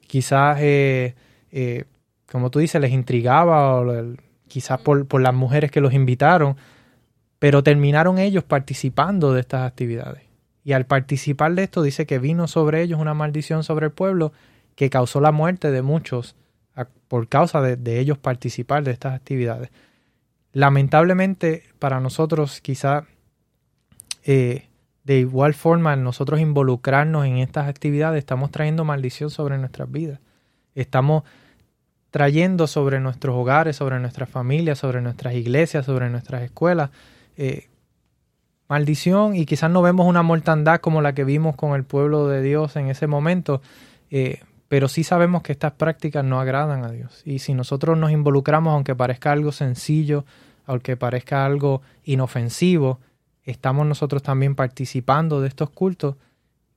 quizás, 0.07 0.57
eh, 0.61 1.15
eh, 1.51 1.85
como 2.31 2.49
tú 2.49 2.59
dices, 2.59 2.81
les 2.81 2.91
intrigaba, 2.91 3.83
quizás 4.47 4.81
por, 4.81 5.07
por, 5.07 5.21
las 5.21 5.33
mujeres 5.33 5.69
que 5.69 5.81
los 5.81 5.93
invitaron, 5.93 6.57
pero 7.37 7.61
terminaron 7.61 8.17
ellos 8.17 8.43
participando 8.43 9.33
de 9.33 9.41
estas 9.41 9.67
actividades. 9.67 10.23
Y 10.63 10.73
al 10.73 10.85
participar 10.85 11.53
de 11.53 11.63
esto 11.63 11.83
dice 11.83 12.05
que 12.05 12.19
vino 12.19 12.47
sobre 12.47 12.81
ellos 12.81 12.99
una 12.99 13.13
maldición 13.13 13.63
sobre 13.63 13.87
el 13.87 13.91
pueblo 13.91 14.31
que 14.75 14.89
causó 14.89 15.19
la 15.21 15.31
muerte 15.31 15.69
de 15.71 15.81
muchos 15.81 16.35
por 17.07 17.27
causa 17.27 17.61
de, 17.61 17.75
de 17.75 17.99
ellos 17.99 18.17
participar 18.17 18.83
de 18.83 18.91
estas 18.91 19.13
actividades. 19.13 19.69
Lamentablemente 20.53 21.63
para 21.77 21.99
nosotros 21.99 22.61
quizás 22.61 23.03
eh, 24.25 24.67
de 25.03 25.19
igual 25.19 25.53
forma, 25.53 25.95
nosotros 25.95 26.39
involucrarnos 26.39 27.25
en 27.25 27.37
estas 27.37 27.67
actividades, 27.67 28.19
estamos 28.19 28.51
trayendo 28.51 28.85
maldición 28.85 29.29
sobre 29.29 29.57
nuestras 29.57 29.91
vidas. 29.91 30.19
Estamos 30.75 31.23
trayendo 32.09 32.67
sobre 32.67 32.99
nuestros 32.99 33.35
hogares, 33.35 33.75
sobre 33.75 33.99
nuestras 33.99 34.29
familias, 34.29 34.77
sobre 34.77 35.01
nuestras 35.01 35.33
iglesias, 35.33 35.85
sobre 35.85 36.09
nuestras 36.09 36.43
escuelas, 36.43 36.91
eh, 37.37 37.69
maldición 38.67 39.35
y 39.35 39.45
quizás 39.45 39.69
no 39.69 39.81
vemos 39.81 40.07
una 40.07 40.21
mortandad 40.21 40.79
como 40.79 41.01
la 41.01 41.13
que 41.13 41.23
vimos 41.23 41.55
con 41.55 41.73
el 41.73 41.83
pueblo 41.83 42.27
de 42.27 42.41
Dios 42.41 42.75
en 42.75 42.89
ese 42.89 43.07
momento, 43.07 43.61
eh, 44.09 44.41
pero 44.67 44.87
sí 44.87 45.03
sabemos 45.03 45.41
que 45.43 45.51
estas 45.51 45.73
prácticas 45.73 46.23
no 46.23 46.39
agradan 46.39 46.85
a 46.85 46.91
Dios. 46.91 47.21
Y 47.25 47.39
si 47.39 47.53
nosotros 47.53 47.97
nos 47.97 48.11
involucramos, 48.11 48.73
aunque 48.73 48.95
parezca 48.95 49.31
algo 49.31 49.51
sencillo, 49.51 50.23
aunque 50.65 50.95
parezca 50.95 51.45
algo 51.45 51.81
inofensivo, 52.03 52.99
estamos 53.45 53.85
nosotros 53.85 54.23
también 54.23 54.55
participando 54.55 55.41
de 55.41 55.47
estos 55.47 55.69
cultos 55.69 56.15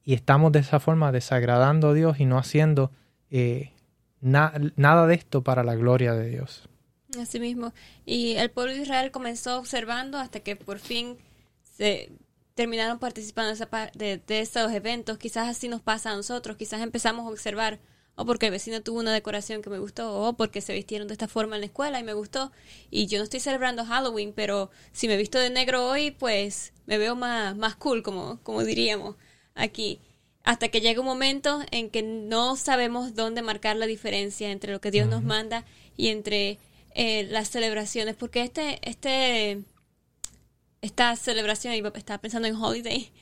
y 0.04 0.14
estamos 0.14 0.52
de 0.52 0.60
esa 0.60 0.80
forma 0.80 1.12
desagradando 1.12 1.88
a 1.88 1.94
Dios 1.94 2.20
y 2.20 2.26
no 2.26 2.38
haciendo 2.38 2.90
eh, 3.30 3.72
nada 4.20 5.06
de 5.06 5.14
esto 5.14 5.42
para 5.42 5.64
la 5.64 5.74
gloria 5.74 6.14
de 6.14 6.30
Dios. 6.30 6.68
Así 7.20 7.40
mismo. 7.40 7.72
Y 8.04 8.34
el 8.34 8.50
pueblo 8.50 8.72
de 8.72 8.82
Israel 8.82 9.10
comenzó 9.10 9.58
observando 9.58 10.18
hasta 10.18 10.40
que 10.40 10.56
por 10.56 10.78
fin 10.78 11.16
se 11.62 12.10
terminaron 12.54 12.98
participando 12.98 13.52
de, 13.94 14.18
de 14.18 14.40
estos 14.40 14.72
eventos. 14.72 15.18
Quizás 15.18 15.48
así 15.48 15.68
nos 15.68 15.82
pasa 15.82 16.10
a 16.10 16.16
nosotros. 16.16 16.56
Quizás 16.56 16.80
empezamos 16.80 17.26
a 17.26 17.30
observar 17.30 17.80
o 18.16 18.24
porque 18.24 18.46
el 18.46 18.52
vecino 18.52 18.82
tuvo 18.82 18.98
una 18.98 19.12
decoración 19.12 19.62
que 19.62 19.70
me 19.70 19.78
gustó, 19.78 20.20
o 20.20 20.32
porque 20.36 20.62
se 20.62 20.72
vistieron 20.72 21.06
de 21.06 21.12
esta 21.14 21.28
forma 21.28 21.56
en 21.56 21.60
la 21.60 21.66
escuela 21.66 22.00
y 22.00 22.02
me 22.02 22.14
gustó. 22.14 22.50
Y 22.90 23.06
yo 23.06 23.18
no 23.18 23.24
estoy 23.24 23.40
celebrando 23.40 23.84
Halloween, 23.84 24.32
pero 24.34 24.70
si 24.92 25.06
me 25.06 25.18
visto 25.18 25.38
de 25.38 25.50
negro 25.50 25.86
hoy, 25.86 26.10
pues 26.10 26.72
me 26.86 26.96
veo 26.96 27.14
más, 27.14 27.56
más 27.56 27.76
cool, 27.76 28.02
como, 28.02 28.40
como 28.42 28.64
diríamos 28.64 29.16
aquí. 29.54 30.00
Hasta 30.44 30.68
que 30.68 30.80
llega 30.80 31.00
un 31.00 31.06
momento 31.06 31.60
en 31.70 31.90
que 31.90 32.02
no 32.02 32.56
sabemos 32.56 33.14
dónde 33.14 33.42
marcar 33.42 33.76
la 33.76 33.86
diferencia 33.86 34.50
entre 34.50 34.72
lo 34.72 34.80
que 34.80 34.90
Dios 34.90 35.08
nos 35.08 35.22
manda 35.22 35.66
y 35.96 36.08
entre 36.08 36.58
eh, 36.94 37.24
las 37.24 37.48
celebraciones, 37.48 38.16
porque 38.16 38.42
este, 38.42 38.78
este, 38.88 39.62
esta 40.80 41.14
celebración, 41.16 41.74
estaba 41.74 42.18
pensando 42.18 42.48
en 42.48 42.54
Holiday, 42.54 43.12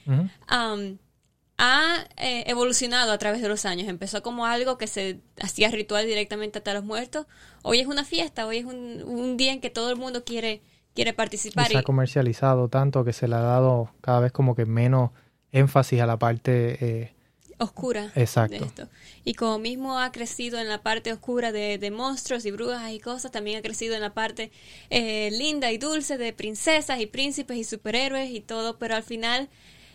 ha 1.58 2.06
eh, 2.16 2.44
evolucionado 2.46 3.12
a 3.12 3.18
través 3.18 3.40
de 3.40 3.48
los 3.48 3.64
años. 3.64 3.88
Empezó 3.88 4.22
como 4.22 4.46
algo 4.46 4.76
que 4.78 4.86
se 4.86 5.20
hacía 5.40 5.70
ritual 5.70 6.06
directamente 6.06 6.58
hasta 6.58 6.74
los 6.74 6.84
muertos. 6.84 7.26
Hoy 7.62 7.80
es 7.80 7.86
una 7.86 8.04
fiesta, 8.04 8.46
hoy 8.46 8.58
es 8.58 8.64
un, 8.64 9.36
día 9.36 9.52
en 9.52 9.60
que 9.60 9.70
todo 9.70 9.90
el 9.90 9.96
mundo 9.96 10.24
quiere, 10.24 10.62
quiere 10.94 11.12
participar. 11.12 11.68
se 11.68 11.78
ha 11.78 11.82
comercializado 11.82 12.68
tanto 12.68 13.04
que 13.04 13.12
se 13.12 13.28
le 13.28 13.36
ha 13.36 13.40
dado 13.40 13.90
cada 14.00 14.20
vez 14.20 14.32
como 14.32 14.54
que 14.54 14.66
menos 14.66 15.10
énfasis 15.52 16.00
a 16.00 16.06
la 16.06 16.18
parte 16.18 16.78
eh, 16.84 17.14
oscura 17.58 18.10
Exacto. 18.16 18.58
de 18.58 18.66
esto. 18.66 18.88
Y 19.24 19.34
como 19.34 19.58
mismo 19.58 20.00
ha 20.00 20.10
crecido 20.10 20.58
en 20.58 20.68
la 20.68 20.82
parte 20.82 21.12
oscura 21.12 21.52
de, 21.52 21.90
monstruos 21.90 22.44
y 22.46 22.50
brujas 22.50 22.90
y 22.90 22.98
cosas, 22.98 23.30
también 23.30 23.58
ha 23.58 23.62
crecido 23.62 23.94
en 23.94 24.00
la 24.00 24.12
parte 24.12 24.50
eh, 24.90 25.30
linda 25.32 25.70
y 25.70 25.78
dulce 25.78 26.18
de 26.18 26.32
princesas 26.32 27.00
y 27.00 27.06
príncipes 27.06 27.56
y 27.56 27.64
superhéroes 27.64 28.30
y 28.30 28.40
todo, 28.40 28.78
pero 28.78 28.96
al 28.96 29.04
final 29.04 29.48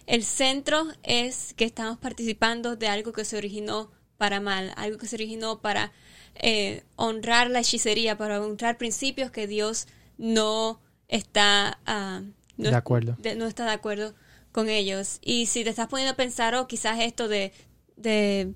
el 0.10 0.24
centro 0.24 0.88
es 1.04 1.54
que 1.54 1.66
estamos 1.66 2.00
participando 2.00 2.76
de 2.76 2.88
algo 2.88 3.14
que 3.14 3.24
se 3.24 3.38
originó 3.38 3.92
para 4.18 4.40
mal, 4.40 4.74
algo 4.76 4.98
que 4.98 5.06
se 5.06 5.16
originó 5.16 5.62
para 5.62 5.92
eh, 6.34 6.84
honrar 6.96 7.52
la 7.52 7.60
hechicería, 7.60 8.18
para 8.18 8.42
honrar 8.42 8.80
principios 8.80 9.30
que 9.30 9.46
Dios 9.46 9.88
no 10.18 10.82
está 11.10 11.80
ah, 11.86 12.24
de 12.58 12.76
acuerdo. 12.76 13.18
no 13.38 13.46
está 13.46 13.66
de 13.66 13.72
acuerdo 13.72 14.16
con 14.52 14.68
ellos. 14.68 15.20
Y 15.22 15.46
si 15.46 15.64
te 15.64 15.70
estás 15.70 15.88
poniendo 15.88 16.14
a 16.14 16.18
pensar, 16.18 16.56
oh, 16.56 16.66
quizás 16.66 17.00
esto 17.02 17.28
de, 17.28 17.54
de 17.96 18.56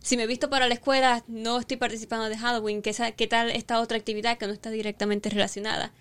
si 0.00 0.16
me 0.16 0.22
he 0.22 0.26
visto 0.26 0.48
para 0.48 0.68
la 0.68 0.74
escuela, 0.74 1.22
no 1.28 1.60
estoy 1.60 1.76
participando 1.76 2.30
de 2.30 2.38
Halloween, 2.38 2.80
¿qué, 2.80 2.94
¿qué 3.14 3.26
tal 3.26 3.50
esta 3.50 3.80
otra 3.80 3.98
actividad 3.98 4.38
que 4.38 4.46
no 4.46 4.54
está 4.54 4.70
directamente 4.70 5.28
relacionada? 5.28 5.92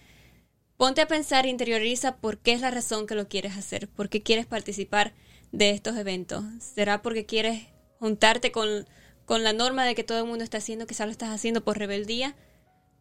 Ponte 0.77 1.01
a 1.01 1.07
pensar, 1.07 1.45
interioriza 1.45 2.17
por 2.17 2.39
qué 2.39 2.53
es 2.53 2.62
la 2.62 2.71
razón 2.71 3.07
que 3.07 3.15
lo 3.15 3.27
quieres 3.27 3.57
hacer, 3.57 3.88
por 3.88 4.09
qué 4.09 4.21
quieres 4.21 4.45
participar 4.45 5.13
de 5.51 5.69
estos 5.69 5.97
eventos. 5.97 6.43
¿Será 6.59 7.01
porque 7.01 7.25
quieres 7.25 7.67
juntarte 7.99 8.51
con, 8.51 8.86
con 9.25 9.43
la 9.43 9.53
norma 9.53 9.86
de 9.86 9.95
que 9.95 10.03
todo 10.03 10.19
el 10.19 10.25
mundo 10.25 10.43
está 10.43 10.57
haciendo, 10.57 10.88
quizás 10.88 11.07
lo 11.07 11.12
estás 11.12 11.29
haciendo 11.29 11.63
por 11.63 11.77
rebeldía? 11.77 12.36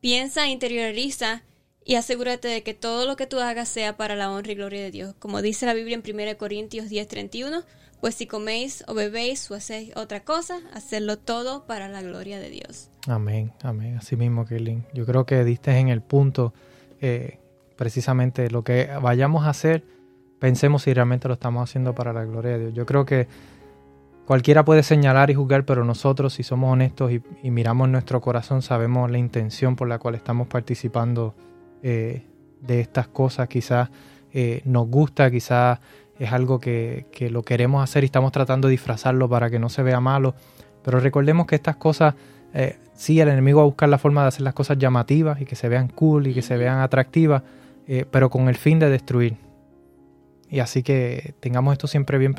Piensa, 0.00 0.48
interioriza 0.48 1.42
y 1.84 1.94
asegúrate 1.96 2.48
de 2.48 2.62
que 2.62 2.74
todo 2.74 3.06
lo 3.06 3.16
que 3.16 3.26
tú 3.26 3.40
hagas 3.40 3.68
sea 3.68 3.96
para 3.96 4.16
la 4.16 4.30
honra 4.30 4.52
y 4.52 4.56
gloria 4.56 4.82
de 4.82 4.90
Dios. 4.90 5.14
Como 5.18 5.42
dice 5.42 5.66
la 5.66 5.74
Biblia 5.74 6.00
en 6.02 6.02
1 6.02 6.36
Corintios 6.36 6.88
10:31, 6.88 7.64
pues 8.00 8.14
si 8.16 8.26
coméis 8.26 8.84
o 8.88 8.94
bebéis 8.94 9.50
o 9.50 9.54
hacéis 9.54 9.96
otra 9.96 10.24
cosa, 10.24 10.60
hacerlo 10.72 11.18
todo 11.18 11.66
para 11.66 11.88
la 11.88 12.02
gloria 12.02 12.38
de 12.38 12.50
Dios. 12.50 12.90
Amén, 13.06 13.52
amén. 13.62 13.96
Así 13.96 14.16
mismo, 14.16 14.44
Kaylin. 14.44 14.84
Yo 14.92 15.06
creo 15.06 15.24
que 15.24 15.44
diste 15.44 15.76
en 15.78 15.88
el 15.88 16.02
punto 16.02 16.52
eh, 17.00 17.38
precisamente 17.82 18.48
lo 18.48 18.62
que 18.62 18.88
vayamos 19.02 19.44
a 19.44 19.50
hacer, 19.50 19.82
pensemos 20.38 20.84
si 20.84 20.94
realmente 20.94 21.26
lo 21.26 21.34
estamos 21.34 21.68
haciendo 21.68 21.96
para 21.96 22.12
la 22.12 22.24
gloria 22.24 22.52
de 22.52 22.58
Dios. 22.58 22.74
Yo 22.74 22.86
creo 22.86 23.04
que 23.04 23.26
cualquiera 24.24 24.64
puede 24.64 24.84
señalar 24.84 25.30
y 25.30 25.34
juzgar, 25.34 25.64
pero 25.64 25.84
nosotros, 25.84 26.32
si 26.32 26.44
somos 26.44 26.72
honestos 26.72 27.10
y, 27.10 27.50
miramos 27.50 27.88
nuestro 27.88 28.20
corazón, 28.20 28.62
sabemos 28.62 29.10
la 29.10 29.18
intención 29.18 29.74
por 29.74 29.88
la 29.88 29.98
cual 29.98 30.14
estamos 30.14 30.46
participando 30.46 31.34
eh, 31.82 32.24
de 32.60 32.78
estas 32.78 33.08
cosas. 33.08 33.48
Quizás 33.48 33.90
eh, 34.32 34.62
nos 34.64 34.86
gusta, 34.86 35.28
quizás 35.28 35.80
es 36.20 36.30
algo 36.30 36.60
que, 36.60 37.08
lo 37.32 37.42
queremos 37.42 37.82
hacer 37.82 38.04
y 38.04 38.06
estamos 38.06 38.30
tratando 38.30 38.68
de 38.68 38.72
disfrazarlo 38.72 39.28
para 39.28 39.50
que 39.50 39.58
no 39.58 39.68
se 39.68 39.82
vea 39.82 39.98
malo. 39.98 40.36
Pero 40.84 41.00
recordemos 41.00 41.48
que 41.48 41.56
estas 41.56 41.74
cosas 41.74 42.14
eh, 42.54 42.76
sí, 42.94 43.18
el 43.18 43.28
enemigo 43.28 43.58
va 43.58 43.64
a 43.64 43.66
buscar 43.66 43.88
la 43.88 43.98
forma 43.98 44.22
de 44.22 44.28
hacer 44.28 44.42
las 44.42 44.54
cosas 44.54 44.78
llamativas 44.78 45.40
y 45.40 45.46
que 45.46 45.56
se 45.56 45.68
vean 45.68 45.88
cool 45.88 46.28
y 46.28 46.34
que 46.34 46.42
se 46.42 46.56
vean 46.56 46.78
atractivas, 46.78 47.42
eh, 47.86 48.04
pero 48.10 48.30
con 48.30 48.48
el 48.48 48.56
fin 48.56 48.78
de 48.78 48.88
destruir. 48.88 49.36
Y 50.48 50.60
así 50.60 50.82
que 50.82 51.34
tengamos 51.40 51.72
esto 51.72 51.86
siempre 51.86 52.18
bien 52.18 52.34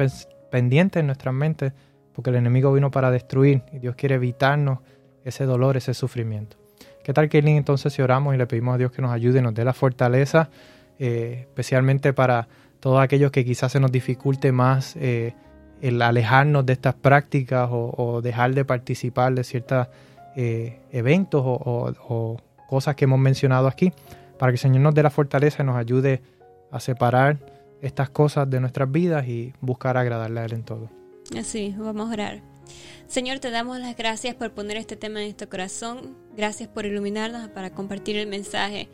pendiente 0.51 0.99
en 0.99 1.07
nuestras 1.07 1.33
mentes, 1.33 1.73
porque 2.13 2.29
el 2.29 2.35
enemigo 2.37 2.71
vino 2.71 2.91
para 2.91 3.09
destruir 3.11 3.63
y 3.71 3.79
Dios 3.79 3.95
quiere 3.95 4.15
evitarnos 4.15 4.79
ese 5.25 5.45
dolor, 5.45 5.77
ese 5.77 5.93
sufrimiento. 5.93 6.57
¿Qué 7.03 7.11
tal, 7.11 7.27
Kaylin? 7.27 7.57
Entonces, 7.57 7.91
si 7.91 8.01
oramos 8.01 8.35
y 8.35 8.37
le 8.37 8.45
pedimos 8.45 8.75
a 8.75 8.77
Dios 8.77 8.91
que 8.91 9.01
nos 9.01 9.11
ayude 9.11 9.41
nos 9.41 9.53
dé 9.53 9.65
la 9.65 9.73
fortaleza, 9.73 10.49
eh, 10.99 11.39
especialmente 11.41 12.13
para 12.13 12.47
todos 12.79 13.01
aquellos 13.01 13.31
que 13.31 13.43
quizás 13.43 13.71
se 13.71 13.79
nos 13.79 13.91
dificulte 13.91 14.51
más 14.51 14.95
eh, 14.95 15.33
el 15.81 16.01
alejarnos 16.01 16.65
de 16.65 16.73
estas 16.73 16.93
prácticas 16.93 17.67
o, 17.71 18.21
dejar 18.21 18.53
de 18.53 18.63
participar 18.63 19.33
de 19.33 19.43
ciertos 19.43 19.87
eventos 20.35 21.43
o 21.45 22.37
cosas 22.69 22.95
que 22.95 23.05
hemos 23.05 23.19
mencionado 23.19 23.67
aquí 23.67 23.91
para 24.43 24.51
que 24.51 24.55
el 24.55 24.59
Señor 24.59 24.81
nos 24.81 24.93
dé 24.93 25.01
la 25.01 25.09
fortaleza 25.09 25.63
y 25.63 25.65
nos 25.65 25.77
ayude 25.77 26.21
a 26.69 26.81
separar 26.81 27.37
estas 27.81 28.09
cosas 28.09 28.49
de 28.49 28.59
nuestras 28.59 28.91
vidas 28.91 29.25
y 29.25 29.53
buscar 29.61 29.95
agradarle 29.95 30.41
a 30.41 30.43
Él 30.43 30.51
en 30.51 30.63
todo. 30.63 30.89
Así, 31.39 31.73
vamos 31.77 32.09
a 32.09 32.11
orar. 32.11 32.41
Señor, 33.07 33.39
te 33.39 33.51
damos 33.51 33.79
las 33.79 33.95
gracias 33.95 34.35
por 34.35 34.51
poner 34.51 34.75
este 34.75 34.97
tema 34.97 35.21
en 35.21 35.27
nuestro 35.27 35.47
corazón. 35.47 36.17
Gracias 36.35 36.67
por 36.67 36.85
iluminarnos 36.85 37.47
para 37.51 37.69
compartir 37.69 38.17
el 38.17 38.27
mensaje. 38.27 38.89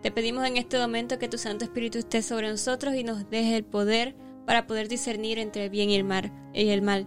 Te 0.00 0.10
pedimos 0.10 0.46
en 0.46 0.56
este 0.56 0.78
momento 0.78 1.18
que 1.18 1.28
tu 1.28 1.36
Santo 1.36 1.66
Espíritu 1.66 1.98
esté 1.98 2.22
sobre 2.22 2.48
nosotros 2.48 2.94
y 2.94 3.04
nos 3.04 3.28
deje 3.28 3.58
el 3.58 3.64
poder 3.64 4.16
para 4.46 4.66
poder 4.66 4.88
discernir 4.88 5.38
entre 5.38 5.64
el 5.64 5.70
bien 5.70 5.90
y 5.90 5.96
el 5.96 6.04
mal. 6.04 6.32
Y 6.54 6.70
el 6.70 6.80
mal. 6.80 7.06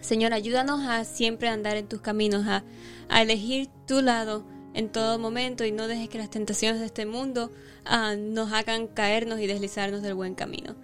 Señor, 0.00 0.32
ayúdanos 0.32 0.80
a 0.80 1.04
siempre 1.04 1.48
andar 1.48 1.76
en 1.76 1.86
tus 1.86 2.00
caminos, 2.00 2.44
a, 2.48 2.64
a 3.08 3.22
elegir 3.22 3.68
tu 3.86 4.02
lado 4.02 4.52
en 4.74 4.90
todo 4.90 5.18
momento 5.18 5.64
y 5.64 5.72
no 5.72 5.88
dejes 5.88 6.08
que 6.08 6.18
las 6.18 6.30
tentaciones 6.30 6.80
de 6.80 6.86
este 6.86 7.06
mundo 7.06 7.50
ah, 7.84 8.14
nos 8.16 8.52
hagan 8.52 8.88
caernos 8.88 9.40
y 9.40 9.46
deslizarnos 9.46 10.02
del 10.02 10.14
buen 10.14 10.34
camino. 10.34 10.74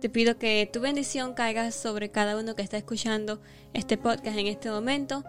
Te 0.00 0.08
pido 0.08 0.38
que 0.38 0.68
tu 0.72 0.80
bendición 0.80 1.34
caiga 1.34 1.70
sobre 1.72 2.10
cada 2.10 2.38
uno 2.38 2.54
que 2.54 2.62
está 2.62 2.78
escuchando 2.78 3.40
este 3.74 3.98
podcast 3.98 4.38
en 4.38 4.46
este 4.46 4.70
momento 4.70 5.24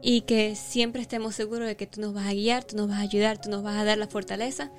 y 0.00 0.22
que 0.22 0.54
siempre 0.54 1.02
estemos 1.02 1.34
seguros 1.34 1.66
de 1.66 1.76
que 1.76 1.86
tú 1.86 2.00
nos 2.00 2.14
vas 2.14 2.26
a 2.26 2.32
guiar, 2.32 2.64
tú 2.64 2.76
nos 2.76 2.88
vas 2.88 2.98
a 2.98 3.02
ayudar, 3.02 3.38
tú 3.38 3.50
nos 3.50 3.62
vas 3.62 3.76
a 3.76 3.84
dar 3.84 3.98
la 3.98 4.06
fortaleza 4.06 4.70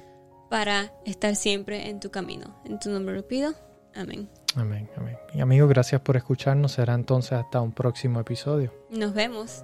para 0.50 0.94
estar 1.06 1.36
siempre 1.36 1.90
en 1.90 2.00
tu 2.00 2.10
camino. 2.10 2.56
En 2.66 2.80
tu 2.80 2.90
nombre 2.90 3.16
lo 3.16 3.28
pido. 3.28 3.54
Amén. 3.94 4.30
Amén, 4.56 4.90
amén. 4.98 5.18
Y 5.34 5.42
amigos, 5.42 5.70
gracias 5.70 6.02
por 6.02 6.18
escucharnos. 6.18 6.74
Será 6.74 6.94
entonces 6.94 7.34
hasta 7.34 7.62
un 7.62 7.72
próximo 7.72 8.20
episodio. 8.20 8.74
Nos 8.90 9.14
vemos. 9.14 9.64